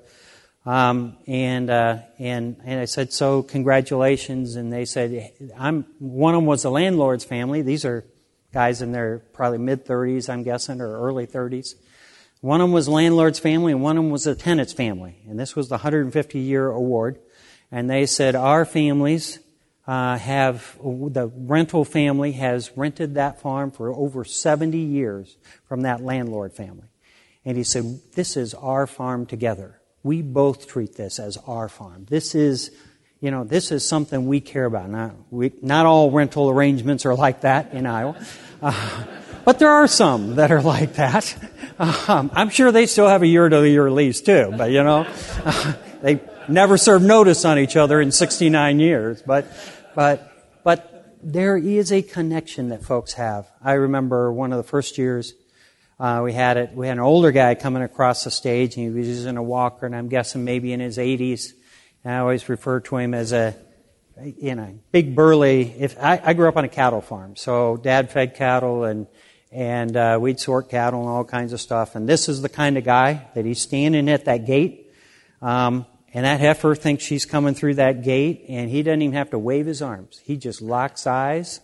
Um, 0.65 1.17
and, 1.27 1.69
uh, 1.69 1.97
and, 2.17 2.61
and 2.63 2.79
I 2.79 2.85
said, 2.85 3.11
so 3.11 3.43
congratulations. 3.43 4.55
And 4.55 4.71
they 4.71 4.85
said, 4.85 5.33
I'm, 5.57 5.85
one 5.99 6.33
of 6.33 6.37
them 6.37 6.45
was 6.45 6.63
the 6.63 6.71
landlord's 6.71 7.25
family. 7.25 7.61
These 7.61 7.83
are 7.83 8.05
guys 8.53 8.81
in 8.81 8.93
their 8.93 9.19
probably 9.33 9.57
mid 9.57 9.85
30s, 9.85 10.29
I'm 10.29 10.43
guessing, 10.43 10.79
or 10.79 10.97
early 10.97 11.27
30s. 11.27 11.75
One 12.39 12.61
of 12.61 12.69
them 12.69 12.73
was 12.73 12.87
landlord's 12.87 13.39
family, 13.39 13.73
and 13.73 13.81
one 13.81 13.97
of 13.97 14.03
them 14.05 14.11
was 14.11 14.23
the 14.23 14.35
tenant's 14.35 14.71
family. 14.71 15.17
And 15.27 15.37
this 15.37 15.57
was 15.57 15.67
the 15.67 15.75
150 15.75 16.39
year 16.39 16.69
award. 16.69 17.19
And 17.69 17.89
they 17.89 18.05
said, 18.05 18.35
Our 18.35 18.63
families 18.63 19.39
uh, 19.85 20.17
have, 20.17 20.77
the 20.81 21.31
rental 21.35 21.83
family 21.83 22.33
has 22.33 22.71
rented 22.77 23.15
that 23.15 23.41
farm 23.41 23.71
for 23.71 23.93
over 23.93 24.23
70 24.23 24.77
years 24.77 25.35
from 25.67 25.81
that 25.81 26.01
landlord 26.01 26.53
family. 26.53 26.87
And 27.45 27.57
he 27.57 27.63
said, 27.63 27.99
This 28.13 28.37
is 28.37 28.53
our 28.53 28.87
farm 28.87 29.25
together. 29.25 29.81
We 30.01 30.21
both 30.21 30.67
treat 30.67 30.95
this 30.95 31.19
as 31.19 31.37
our 31.47 31.67
farm. 31.67 32.05
This 32.09 32.35
is, 32.35 32.71
you 33.19 33.31
know, 33.31 33.43
this 33.43 33.71
is 33.71 33.85
something 33.85 34.27
we 34.27 34.39
care 34.39 34.65
about. 34.65 34.89
Not, 34.89 35.15
we, 35.29 35.51
not 35.61 35.85
all 35.85 36.11
rental 36.11 36.49
arrangements 36.49 37.05
are 37.05 37.15
like 37.15 37.41
that 37.41 37.73
in 37.73 37.85
Iowa. 37.85 38.15
Uh, 38.63 39.05
but 39.43 39.59
there 39.59 39.71
are 39.71 39.89
some 39.89 40.35
that 40.35 40.49
are 40.49 40.61
like 40.61 40.93
that. 40.93 41.35
Um, 41.79 42.31
I'm 42.33 42.49
sure 42.49 42.71
they 42.71 42.85
still 42.85 43.09
have 43.09 43.23
a 43.23 43.27
year 43.27 43.49
to 43.49 43.67
year 43.67 43.89
lease 43.89 44.21
too, 44.21 44.53
but 44.55 44.69
you 44.69 44.83
know, 44.83 45.07
uh, 45.43 45.73
they 46.01 46.21
never 46.49 46.77
served 46.77 47.05
notice 47.05 47.45
on 47.45 47.59
each 47.59 47.75
other 47.75 48.01
in 48.01 48.11
69 48.11 48.79
years. 48.79 49.21
But, 49.21 49.45
but, 49.95 50.63
but 50.63 51.17
there 51.21 51.57
is 51.57 51.91
a 51.91 52.01
connection 52.01 52.69
that 52.69 52.83
folks 52.83 53.13
have. 53.13 53.47
I 53.63 53.73
remember 53.73 54.31
one 54.31 54.51
of 54.51 54.57
the 54.57 54.63
first 54.63 54.97
years 54.97 55.33
uh, 55.99 56.21
we 56.23 56.33
had 56.33 56.57
it. 56.57 56.73
We 56.73 56.87
had 56.87 56.97
an 56.97 57.03
older 57.03 57.31
guy 57.31 57.55
coming 57.55 57.83
across 57.83 58.23
the 58.23 58.31
stage, 58.31 58.75
and 58.75 58.83
he 58.83 58.89
was 58.89 59.07
using 59.07 59.37
a 59.37 59.43
walker, 59.43 59.85
and 59.85 59.95
I'm 59.95 60.09
guessing 60.09 60.43
maybe 60.43 60.73
in 60.73 60.79
his 60.79 60.97
80s. 60.97 61.53
And 62.03 62.13
I 62.13 62.17
always 62.17 62.49
refer 62.49 62.79
to 62.81 62.97
him 62.97 63.13
as 63.13 63.31
a, 63.31 63.55
you 64.21 64.55
know, 64.55 64.79
big 64.91 65.15
burly. 65.15 65.73
If 65.79 65.97
I, 65.97 66.19
I 66.23 66.33
grew 66.33 66.49
up 66.49 66.57
on 66.57 66.65
a 66.65 66.69
cattle 66.69 67.01
farm, 67.01 67.35
so 67.35 67.77
dad 67.77 68.11
fed 68.11 68.35
cattle, 68.35 68.83
and 68.83 69.07
and 69.51 69.95
uh, 69.95 70.17
we'd 70.19 70.39
sort 70.39 70.69
cattle 70.69 71.01
and 71.01 71.09
all 71.09 71.23
kinds 71.23 71.53
of 71.53 71.61
stuff. 71.61 71.95
And 71.95 72.09
this 72.09 72.27
is 72.27 72.41
the 72.41 72.49
kind 72.49 72.75
of 72.77 72.83
guy 72.83 73.27
that 73.35 73.45
he's 73.45 73.61
standing 73.61 74.09
at 74.09 74.25
that 74.25 74.47
gate, 74.47 74.91
um, 75.43 75.85
and 76.13 76.25
that 76.25 76.39
heifer 76.39 76.75
thinks 76.75 77.03
she's 77.03 77.25
coming 77.25 77.55
through 77.55 77.75
that 77.75 78.03
gate, 78.03 78.45
and 78.47 78.69
he 78.69 78.83
doesn't 78.83 79.01
even 79.01 79.15
have 79.15 79.31
to 79.31 79.39
wave 79.39 79.65
his 79.65 79.81
arms. 79.81 80.21
He 80.23 80.37
just 80.37 80.61
locks 80.61 81.07
eyes, 81.07 81.59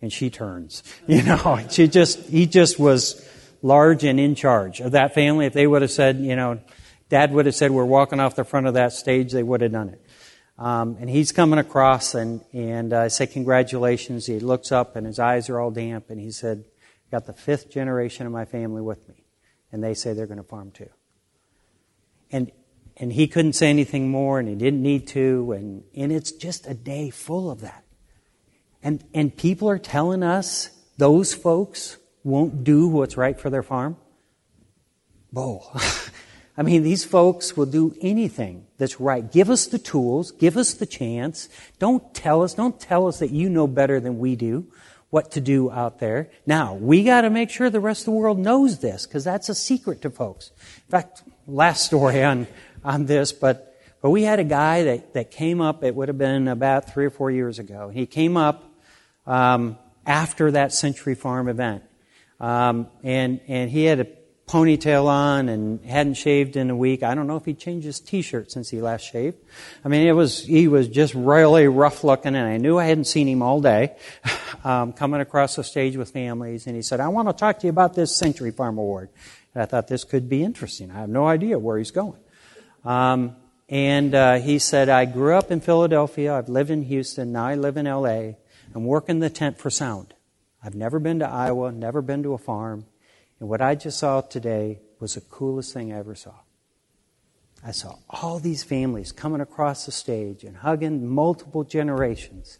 and 0.00 0.12
she 0.12 0.28
turns. 0.28 0.82
You 1.06 1.22
know, 1.22 1.60
she 1.70 1.88
just 1.88 2.18
he 2.28 2.46
just 2.46 2.78
was 2.78 3.28
large 3.62 4.04
and 4.04 4.18
in 4.18 4.34
charge 4.34 4.80
of 4.80 4.92
that 4.92 5.14
family. 5.14 5.46
If 5.46 5.52
they 5.52 5.66
would 5.66 5.82
have 5.82 5.90
said, 5.90 6.18
you 6.18 6.34
know, 6.34 6.60
Dad 7.08 7.32
would 7.32 7.46
have 7.46 7.54
said, 7.54 7.70
"We're 7.70 7.84
walking 7.84 8.18
off 8.18 8.34
the 8.34 8.44
front 8.44 8.66
of 8.66 8.74
that 8.74 8.92
stage," 8.92 9.32
they 9.32 9.42
would 9.42 9.60
have 9.60 9.72
done 9.72 9.90
it. 9.90 10.00
Um, 10.58 10.96
and 11.00 11.08
he's 11.08 11.32
coming 11.32 11.58
across, 11.58 12.14
and 12.14 12.40
and 12.52 12.92
I 12.92 13.08
say, 13.08 13.26
"Congratulations!" 13.26 14.26
He 14.26 14.40
looks 14.40 14.72
up, 14.72 14.96
and 14.96 15.06
his 15.06 15.18
eyes 15.18 15.48
are 15.48 15.60
all 15.60 15.70
damp, 15.70 16.10
and 16.10 16.20
he 16.20 16.30
said 16.30 16.64
got 17.12 17.26
the 17.26 17.32
fifth 17.32 17.70
generation 17.70 18.26
of 18.26 18.32
my 18.32 18.46
family 18.46 18.80
with 18.80 19.06
me, 19.08 19.22
and 19.70 19.84
they 19.84 19.92
say 19.94 20.14
they're 20.14 20.26
going 20.26 20.38
to 20.38 20.42
farm 20.42 20.70
too. 20.70 20.88
And 22.32 22.50
and 23.02 23.12
he 23.12 23.26
couldn't 23.26 23.54
say 23.54 23.68
anything 23.68 24.10
more, 24.10 24.38
and 24.38 24.48
he 24.48 24.54
didn't 24.54 24.80
need 24.80 25.08
to, 25.08 25.50
and 25.50 25.82
and 25.92 26.12
it's 26.12 26.30
just 26.30 26.68
a 26.68 26.72
day 26.72 27.10
full 27.10 27.50
of 27.50 27.60
that. 27.62 27.82
And 28.80 29.02
and 29.12 29.36
people 29.36 29.68
are 29.68 29.78
telling 29.78 30.22
us 30.22 30.70
those 30.98 31.34
folks 31.34 31.96
won't 32.22 32.62
do 32.62 32.86
what's 32.86 33.16
right 33.16 33.38
for 33.38 33.50
their 33.50 33.64
farm. 33.64 33.96
Bull. 35.32 35.68
I 36.56 36.62
mean, 36.62 36.84
these 36.84 37.04
folks 37.04 37.56
will 37.56 37.66
do 37.66 37.96
anything 38.00 38.66
that's 38.78 39.00
right. 39.00 39.32
Give 39.32 39.50
us 39.50 39.66
the 39.66 39.80
tools. 39.80 40.30
Give 40.30 40.56
us 40.56 40.74
the 40.74 40.86
chance. 40.86 41.48
Don't 41.80 42.14
tell 42.14 42.42
us, 42.42 42.54
don't 42.54 42.78
tell 42.78 43.08
us 43.08 43.18
that 43.18 43.30
you 43.30 43.48
know 43.48 43.66
better 43.66 43.98
than 43.98 44.20
we 44.20 44.36
do 44.36 44.68
what 45.12 45.32
to 45.32 45.40
do 45.40 45.70
out 45.70 45.98
there. 45.98 46.30
Now, 46.46 46.72
we 46.74 47.04
got 47.04 47.20
to 47.22 47.30
make 47.30 47.50
sure 47.50 47.68
the 47.68 47.80
rest 47.80 48.02
of 48.02 48.06
the 48.06 48.12
world 48.12 48.38
knows 48.38 48.78
this 48.78 49.06
because 49.06 49.24
that's 49.24 49.50
a 49.50 49.54
secret 49.54 50.00
to 50.02 50.10
folks. 50.10 50.52
In 50.86 50.90
fact, 50.90 51.22
last 51.46 51.84
story 51.84 52.22
on, 52.22 52.46
on 52.84 53.06
this, 53.06 53.32
but, 53.32 53.76
but 54.00 54.10
we 54.10 54.22
had 54.22 54.40
a 54.40 54.44
guy 54.44 54.84
that, 54.84 55.14
that 55.14 55.30
came 55.30 55.60
up, 55.60 55.84
it 55.84 55.94
would 55.94 56.08
have 56.08 56.18
been 56.18 56.48
about 56.48 56.92
three 56.92 57.06
or 57.06 57.10
four 57.10 57.30
years 57.30 57.58
ago. 57.58 57.88
He 57.88 58.06
came 58.06 58.36
up 58.36 58.64
um, 59.26 59.78
after 60.06 60.50
that 60.52 60.72
Century 60.72 61.14
Farm 61.14 61.48
event. 61.48 61.84
Um, 62.40 62.88
and, 63.04 63.40
and 63.46 63.70
he 63.70 63.84
had 63.84 64.00
a 64.00 64.06
ponytail 64.48 65.06
on 65.06 65.48
and 65.48 65.82
hadn't 65.84 66.14
shaved 66.14 66.56
in 66.56 66.68
a 66.68 66.76
week. 66.76 67.02
I 67.02 67.14
don't 67.14 67.26
know 67.26 67.36
if 67.36 67.44
he 67.44 67.54
changed 67.54 67.86
his 67.86 68.00
t-shirt 68.00 68.50
since 68.50 68.68
he 68.68 68.82
last 68.82 69.02
shaved. 69.02 69.38
I 69.84 69.88
mean, 69.88 70.06
it 70.06 70.12
was, 70.12 70.44
he 70.44 70.68
was 70.68 70.88
just 70.88 71.14
really 71.14 71.68
rough 71.68 72.04
looking 72.04 72.34
and 72.34 72.46
I 72.46 72.58
knew 72.58 72.78
I 72.78 72.84
hadn't 72.84 73.04
seen 73.04 73.28
him 73.28 73.40
all 73.40 73.60
day, 73.60 73.96
um, 74.64 74.92
coming 74.92 75.20
across 75.20 75.56
the 75.56 75.64
stage 75.64 75.96
with 75.96 76.10
families 76.10 76.66
and 76.66 76.76
he 76.76 76.82
said, 76.82 77.00
I 77.00 77.08
want 77.08 77.28
to 77.28 77.32
talk 77.32 77.60
to 77.60 77.66
you 77.66 77.70
about 77.70 77.94
this 77.94 78.14
Century 78.14 78.50
Farm 78.50 78.76
Award. 78.76 79.08
And 79.54 79.62
I 79.62 79.66
thought 79.66 79.88
this 79.88 80.04
could 80.04 80.28
be 80.28 80.42
interesting. 80.42 80.90
I 80.90 81.00
have 81.00 81.08
no 81.08 81.26
idea 81.26 81.58
where 81.58 81.78
he's 81.78 81.90
going. 81.90 82.21
Um, 82.84 83.36
and 83.68 84.14
uh, 84.14 84.38
he 84.38 84.58
said, 84.58 84.88
I 84.88 85.04
grew 85.04 85.34
up 85.34 85.50
in 85.50 85.60
Philadelphia. 85.60 86.34
I've 86.34 86.48
lived 86.48 86.70
in 86.70 86.82
Houston. 86.82 87.32
Now 87.32 87.46
I 87.46 87.54
live 87.54 87.76
in 87.76 87.86
LA. 87.86 88.34
I'm 88.74 88.84
working 88.84 89.20
the 89.20 89.30
tent 89.30 89.58
for 89.58 89.70
sound. 89.70 90.14
I've 90.62 90.74
never 90.74 90.98
been 90.98 91.18
to 91.20 91.28
Iowa, 91.28 91.72
never 91.72 92.02
been 92.02 92.22
to 92.22 92.34
a 92.34 92.38
farm. 92.38 92.86
And 93.40 93.48
what 93.48 93.60
I 93.60 93.74
just 93.74 93.98
saw 93.98 94.20
today 94.20 94.80
was 95.00 95.14
the 95.14 95.20
coolest 95.20 95.74
thing 95.74 95.92
I 95.92 95.98
ever 95.98 96.14
saw. 96.14 96.34
I 97.64 97.70
saw 97.70 97.96
all 98.10 98.38
these 98.38 98.62
families 98.62 99.12
coming 99.12 99.40
across 99.40 99.86
the 99.86 99.92
stage 99.92 100.44
and 100.44 100.56
hugging 100.56 101.06
multiple 101.06 101.64
generations. 101.64 102.58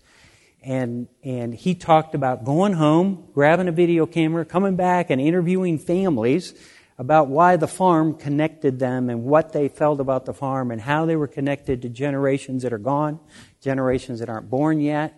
And, 0.63 1.09
and 1.25 1.55
he 1.55 1.75
talked 1.75 2.15
about 2.15 2.45
going 2.45 2.75
home, 2.75 3.29
grabbing 3.35 3.69
a 3.69 3.73
video 3.73 4.07
camera, 4.07 4.45
coming 4.45 4.77
back 4.77 5.11
and 5.11 5.21
interviewing 5.21 5.79
families 5.79 6.55
about 7.03 7.27
why 7.27 7.57
the 7.57 7.67
farm 7.67 8.15
connected 8.15 8.79
them 8.79 9.11
and 9.11 9.25
what 9.25 9.53
they 9.53 9.67
felt 9.67 9.99
about 9.99 10.25
the 10.25 10.33
farm 10.33 10.71
and 10.71 10.81
how 10.81 11.05
they 11.05 11.17
were 11.17 11.27
connected 11.27 11.83
to 11.83 11.89
generations 11.89 12.63
that 12.63 12.73
are 12.73 12.79
gone, 12.79 13.19
generations 13.61 14.21
that 14.21 14.29
aren't 14.29 14.49
born 14.49 14.81
yet. 14.81 15.13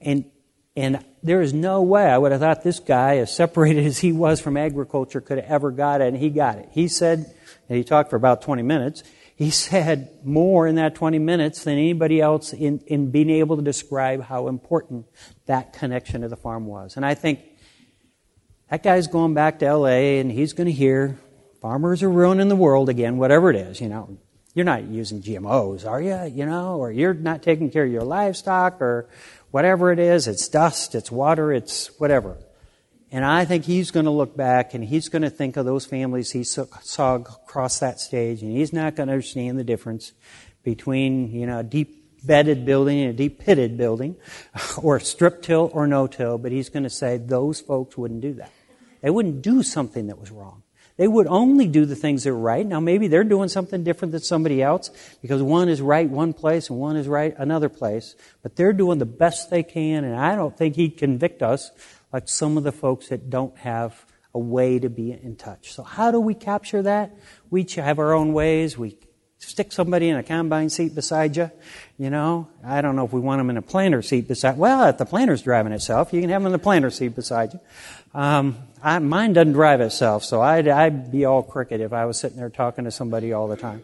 And, 0.00 0.24
and 0.74 1.04
there 1.22 1.42
is 1.42 1.52
no 1.52 1.82
way 1.82 2.06
I 2.06 2.16
would 2.16 2.32
have 2.32 2.40
thought 2.40 2.64
this 2.64 2.80
guy, 2.80 3.18
as 3.18 3.36
separated 3.36 3.84
as 3.84 3.98
he 3.98 4.12
was 4.12 4.40
from 4.40 4.56
agriculture, 4.56 5.20
could 5.20 5.36
have 5.36 5.50
ever 5.50 5.70
got 5.70 6.00
it, 6.00 6.08
and 6.08 6.16
he 6.16 6.30
got 6.30 6.56
it. 6.56 6.70
He 6.72 6.88
said, 6.88 7.30
and 7.68 7.76
he 7.76 7.84
talked 7.84 8.08
for 8.08 8.16
about 8.16 8.40
20 8.40 8.62
minutes, 8.62 9.02
he 9.36 9.50
said 9.50 10.08
more 10.24 10.66
in 10.66 10.76
that 10.76 10.94
20 10.94 11.18
minutes 11.18 11.64
than 11.64 11.74
anybody 11.74 12.18
else 12.18 12.54
in, 12.54 12.78
in 12.86 13.10
being 13.10 13.28
able 13.28 13.56
to 13.56 13.62
describe 13.62 14.22
how 14.22 14.48
important 14.48 15.04
that 15.44 15.74
connection 15.74 16.22
to 16.22 16.28
the 16.28 16.36
farm 16.36 16.64
was. 16.64 16.96
And 16.96 17.04
I 17.04 17.12
think 17.12 17.40
that 18.70 18.82
guy's 18.82 19.06
going 19.06 19.34
back 19.34 19.58
to 19.58 19.70
LA 19.76 20.18
and 20.18 20.32
he's 20.32 20.54
going 20.54 20.66
to 20.66 20.72
hear 20.72 21.18
farmers 21.66 22.00
are 22.04 22.08
ruining 22.08 22.46
the 22.46 22.54
world 22.54 22.88
again, 22.88 23.16
whatever 23.16 23.50
it 23.50 23.56
is, 23.56 23.80
you 23.80 23.88
know. 23.88 24.16
You're 24.54 24.64
not 24.64 24.84
using 24.84 25.20
GMOs, 25.20 25.84
are 25.84 26.00
you? 26.00 26.32
You 26.32 26.46
know, 26.46 26.76
or 26.76 26.92
you're 26.92 27.12
not 27.12 27.42
taking 27.42 27.72
care 27.72 27.84
of 27.84 27.90
your 27.90 28.04
livestock 28.04 28.80
or 28.80 29.08
whatever 29.50 29.90
it 29.90 29.98
is. 29.98 30.28
It's 30.28 30.48
dust, 30.48 30.94
it's 30.94 31.10
water, 31.10 31.52
it's 31.52 31.88
whatever. 31.98 32.38
And 33.10 33.24
I 33.24 33.46
think 33.46 33.64
he's 33.64 33.90
going 33.90 34.04
to 34.04 34.12
look 34.12 34.36
back 34.36 34.74
and 34.74 34.84
he's 34.84 35.08
going 35.08 35.22
to 35.22 35.28
think 35.28 35.56
of 35.56 35.64
those 35.64 35.84
families 35.84 36.30
he 36.30 36.44
saw 36.44 37.16
across 37.16 37.80
that 37.80 37.98
stage, 37.98 38.42
and 38.42 38.56
he's 38.56 38.72
not 38.72 38.94
going 38.94 39.08
to 39.08 39.14
understand 39.14 39.58
the 39.58 39.64
difference 39.64 40.12
between, 40.62 41.32
you 41.32 41.46
know, 41.46 41.58
a 41.58 41.64
deep 41.64 42.24
bedded 42.24 42.64
building 42.64 43.00
and 43.00 43.10
a 43.10 43.12
deep 43.12 43.40
pitted 43.40 43.76
building, 43.76 44.14
or 44.80 45.00
strip 45.00 45.42
till 45.42 45.68
or 45.72 45.88
no 45.88 46.06
till, 46.06 46.38
but 46.38 46.52
he's 46.52 46.68
going 46.68 46.84
to 46.84 46.90
say 46.90 47.16
those 47.16 47.60
folks 47.60 47.98
wouldn't 47.98 48.20
do 48.20 48.34
that. 48.34 48.52
They 49.00 49.10
wouldn't 49.10 49.42
do 49.42 49.64
something 49.64 50.06
that 50.06 50.20
was 50.20 50.30
wrong. 50.30 50.62
They 50.96 51.08
would 51.08 51.26
only 51.26 51.68
do 51.68 51.84
the 51.84 51.94
things 51.94 52.24
that 52.24 52.30
are 52.30 52.38
right. 52.38 52.66
Now, 52.66 52.80
maybe 52.80 53.08
they're 53.08 53.24
doing 53.24 53.48
something 53.48 53.84
different 53.84 54.12
than 54.12 54.22
somebody 54.22 54.62
else 54.62 54.90
because 55.20 55.42
one 55.42 55.68
is 55.68 55.82
right 55.82 56.08
one 56.08 56.32
place 56.32 56.70
and 56.70 56.78
one 56.78 56.96
is 56.96 57.06
right 57.06 57.34
another 57.36 57.68
place, 57.68 58.14
but 58.42 58.56
they're 58.56 58.72
doing 58.72 58.98
the 58.98 59.06
best 59.06 59.50
they 59.50 59.62
can, 59.62 60.04
and 60.04 60.16
I 60.16 60.36
don't 60.36 60.56
think 60.56 60.76
he'd 60.76 60.96
convict 60.96 61.42
us 61.42 61.70
like 62.12 62.28
some 62.28 62.56
of 62.56 62.64
the 62.64 62.72
folks 62.72 63.08
that 63.08 63.28
don't 63.28 63.56
have 63.58 64.06
a 64.34 64.38
way 64.38 64.78
to 64.78 64.88
be 64.88 65.12
in 65.12 65.36
touch. 65.36 65.72
So, 65.72 65.82
how 65.82 66.10
do 66.10 66.20
we 66.20 66.34
capture 66.34 66.82
that? 66.82 67.14
We 67.50 67.66
have 67.76 67.98
our 67.98 68.14
own 68.14 68.32
ways. 68.32 68.78
We 68.78 68.96
stick 69.38 69.72
somebody 69.72 70.08
in 70.08 70.16
a 70.16 70.22
combine 70.22 70.70
seat 70.70 70.94
beside 70.94 71.36
you. 71.36 71.50
You 71.98 72.10
know, 72.10 72.48
I 72.64 72.80
don't 72.80 72.96
know 72.96 73.04
if 73.04 73.12
we 73.12 73.20
want 73.20 73.40
them 73.40 73.50
in 73.50 73.56
a 73.56 73.62
planter 73.62 74.02
seat 74.02 74.28
beside. 74.28 74.58
Well, 74.58 74.84
if 74.88 74.98
the 74.98 75.06
planter's 75.06 75.42
driving 75.42 75.72
itself, 75.72 76.12
you 76.12 76.20
can 76.20 76.30
have 76.30 76.42
them 76.42 76.46
in 76.46 76.52
the 76.52 76.58
planter 76.58 76.90
seat 76.90 77.14
beside 77.14 77.54
you. 77.54 77.60
Um, 78.14 78.56
I, 78.82 78.98
mine 78.98 79.32
doesn't 79.32 79.52
drive 79.52 79.80
itself, 79.80 80.24
so 80.24 80.40
I'd, 80.40 80.68
I'd, 80.68 81.10
be 81.10 81.24
all 81.24 81.42
crooked 81.42 81.80
if 81.80 81.92
I 81.92 82.04
was 82.06 82.18
sitting 82.18 82.38
there 82.38 82.50
talking 82.50 82.84
to 82.84 82.90
somebody 82.90 83.32
all 83.32 83.48
the 83.48 83.56
time. 83.56 83.82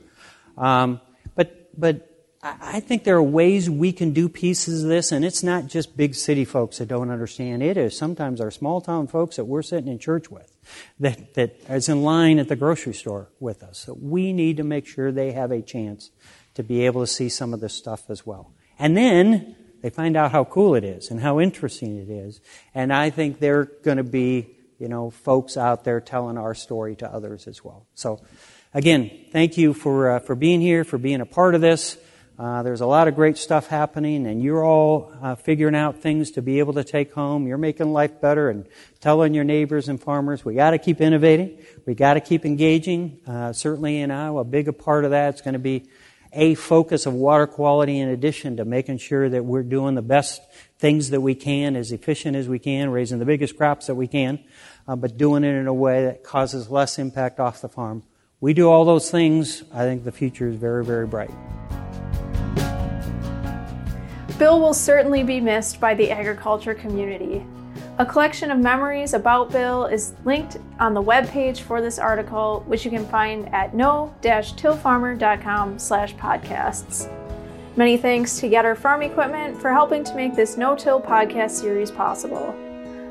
Um, 0.56 1.00
but 1.34 1.68
but 1.78 2.11
I 2.44 2.80
think 2.80 3.04
there 3.04 3.16
are 3.16 3.22
ways 3.22 3.70
we 3.70 3.92
can 3.92 4.12
do 4.12 4.28
pieces 4.28 4.82
of 4.82 4.88
this, 4.88 5.12
and 5.12 5.24
it's 5.24 5.44
not 5.44 5.68
just 5.68 5.96
big 5.96 6.16
city 6.16 6.44
folks 6.44 6.78
that 6.78 6.88
don't 6.88 7.08
understand. 7.08 7.62
It 7.62 7.76
is 7.76 7.96
sometimes 7.96 8.40
our 8.40 8.50
small 8.50 8.80
town 8.80 9.06
folks 9.06 9.36
that 9.36 9.44
we're 9.44 9.62
sitting 9.62 9.86
in 9.86 10.00
church 10.00 10.28
with, 10.28 10.52
that, 10.98 11.34
that 11.34 11.56
is 11.68 11.88
in 11.88 12.02
line 12.02 12.40
at 12.40 12.48
the 12.48 12.56
grocery 12.56 12.94
store 12.94 13.28
with 13.38 13.62
us. 13.62 13.78
So 13.78 13.96
we 14.00 14.32
need 14.32 14.56
to 14.56 14.64
make 14.64 14.88
sure 14.88 15.12
they 15.12 15.30
have 15.30 15.52
a 15.52 15.62
chance 15.62 16.10
to 16.54 16.64
be 16.64 16.84
able 16.84 17.02
to 17.02 17.06
see 17.06 17.28
some 17.28 17.54
of 17.54 17.60
this 17.60 17.74
stuff 17.74 18.10
as 18.10 18.26
well. 18.26 18.52
And 18.76 18.96
then 18.96 19.54
they 19.80 19.90
find 19.90 20.16
out 20.16 20.32
how 20.32 20.42
cool 20.42 20.74
it 20.74 20.82
is 20.82 21.12
and 21.12 21.20
how 21.20 21.38
interesting 21.38 21.96
it 21.96 22.10
is. 22.10 22.40
And 22.74 22.92
I 22.92 23.10
think 23.10 23.38
they're 23.38 23.66
going 23.66 23.98
to 23.98 24.04
be, 24.04 24.48
you 24.80 24.88
know, 24.88 25.10
folks 25.10 25.56
out 25.56 25.84
there 25.84 26.00
telling 26.00 26.38
our 26.38 26.56
story 26.56 26.96
to 26.96 27.08
others 27.08 27.46
as 27.46 27.62
well. 27.62 27.86
So, 27.94 28.20
again, 28.74 29.12
thank 29.30 29.56
you 29.56 29.74
for, 29.74 30.10
uh, 30.10 30.18
for 30.18 30.34
being 30.34 30.60
here, 30.60 30.82
for 30.82 30.98
being 30.98 31.20
a 31.20 31.26
part 31.26 31.54
of 31.54 31.60
this. 31.60 31.96
Uh, 32.38 32.62
there's 32.62 32.80
a 32.80 32.86
lot 32.86 33.08
of 33.08 33.14
great 33.14 33.36
stuff 33.36 33.66
happening, 33.66 34.26
and 34.26 34.42
you're 34.42 34.64
all 34.64 35.12
uh, 35.22 35.34
figuring 35.34 35.74
out 35.74 35.98
things 35.98 36.30
to 36.32 36.42
be 36.42 36.58
able 36.58 36.72
to 36.72 36.82
take 36.82 37.12
home. 37.12 37.46
You're 37.46 37.58
making 37.58 37.92
life 37.92 38.20
better 38.20 38.48
and 38.48 38.66
telling 39.00 39.34
your 39.34 39.44
neighbors 39.44 39.88
and 39.88 40.00
farmers 40.00 40.44
we 40.44 40.54
got 40.54 40.70
to 40.70 40.78
keep 40.78 41.00
innovating. 41.00 41.58
We 41.86 41.94
got 41.94 42.14
to 42.14 42.20
keep 42.20 42.46
engaging. 42.46 43.20
Uh, 43.26 43.52
certainly 43.52 44.00
in 44.00 44.10
Iowa, 44.10 44.40
a 44.40 44.44
big 44.44 44.76
part 44.78 45.04
of 45.04 45.10
that 45.10 45.34
is 45.34 45.40
going 45.42 45.52
to 45.52 45.60
be 45.60 45.88
a 46.32 46.54
focus 46.54 47.04
of 47.04 47.12
water 47.12 47.46
quality 47.46 47.98
in 48.00 48.08
addition 48.08 48.56
to 48.56 48.64
making 48.64 48.96
sure 48.96 49.28
that 49.28 49.44
we're 49.44 49.62
doing 49.62 49.94
the 49.94 50.02
best 50.02 50.40
things 50.78 51.10
that 51.10 51.20
we 51.20 51.34
can, 51.34 51.76
as 51.76 51.92
efficient 51.92 52.34
as 52.34 52.48
we 52.48 52.58
can, 52.58 52.90
raising 52.90 53.18
the 53.18 53.26
biggest 53.26 53.56
crops 53.56 53.86
that 53.86 53.94
we 53.94 54.08
can, 54.08 54.42
uh, 54.88 54.96
but 54.96 55.18
doing 55.18 55.44
it 55.44 55.54
in 55.54 55.66
a 55.66 55.74
way 55.74 56.06
that 56.06 56.24
causes 56.24 56.70
less 56.70 56.98
impact 56.98 57.38
off 57.38 57.60
the 57.60 57.68
farm. 57.68 58.02
We 58.40 58.54
do 58.54 58.70
all 58.70 58.84
those 58.84 59.10
things. 59.10 59.62
I 59.72 59.84
think 59.84 60.04
the 60.04 60.12
future 60.12 60.48
is 60.48 60.56
very, 60.56 60.84
very 60.84 61.06
bright. 61.06 61.30
Bill 64.38 64.60
will 64.60 64.74
certainly 64.74 65.22
be 65.22 65.40
missed 65.40 65.80
by 65.80 65.94
the 65.94 66.10
agriculture 66.10 66.74
community. 66.74 67.46
A 67.98 68.06
collection 68.06 68.50
of 68.50 68.58
memories 68.58 69.14
about 69.14 69.52
Bill 69.52 69.84
is 69.84 70.14
linked 70.24 70.56
on 70.80 70.94
the 70.94 71.02
webpage 71.02 71.60
for 71.60 71.80
this 71.80 71.98
article, 71.98 72.64
which 72.66 72.84
you 72.84 72.90
can 72.90 73.06
find 73.06 73.52
at 73.54 73.74
no-tillfarmer.com 73.74 75.78
slash 75.78 76.14
podcasts. 76.14 77.08
Many 77.76 77.96
thanks 77.96 78.38
to 78.40 78.48
Yetter 78.48 78.76
Farm 78.76 79.02
Equipment 79.02 79.60
for 79.60 79.72
helping 79.72 80.04
to 80.04 80.14
make 80.14 80.34
this 80.34 80.56
No-Till 80.56 81.00
podcast 81.00 81.50
series 81.50 81.90
possible. 81.90 82.54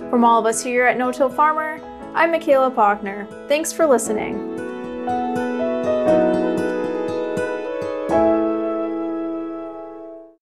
From 0.10 0.26
all 0.26 0.40
of 0.40 0.46
us 0.46 0.64
here 0.64 0.86
at 0.86 0.98
No-Till 0.98 1.30
Farmer, 1.30 1.80
I'm 2.14 2.32
Michaela 2.32 2.72
Paukner. 2.72 3.28
Thanks 3.48 3.72
for 3.72 3.86
listening. 3.86 5.51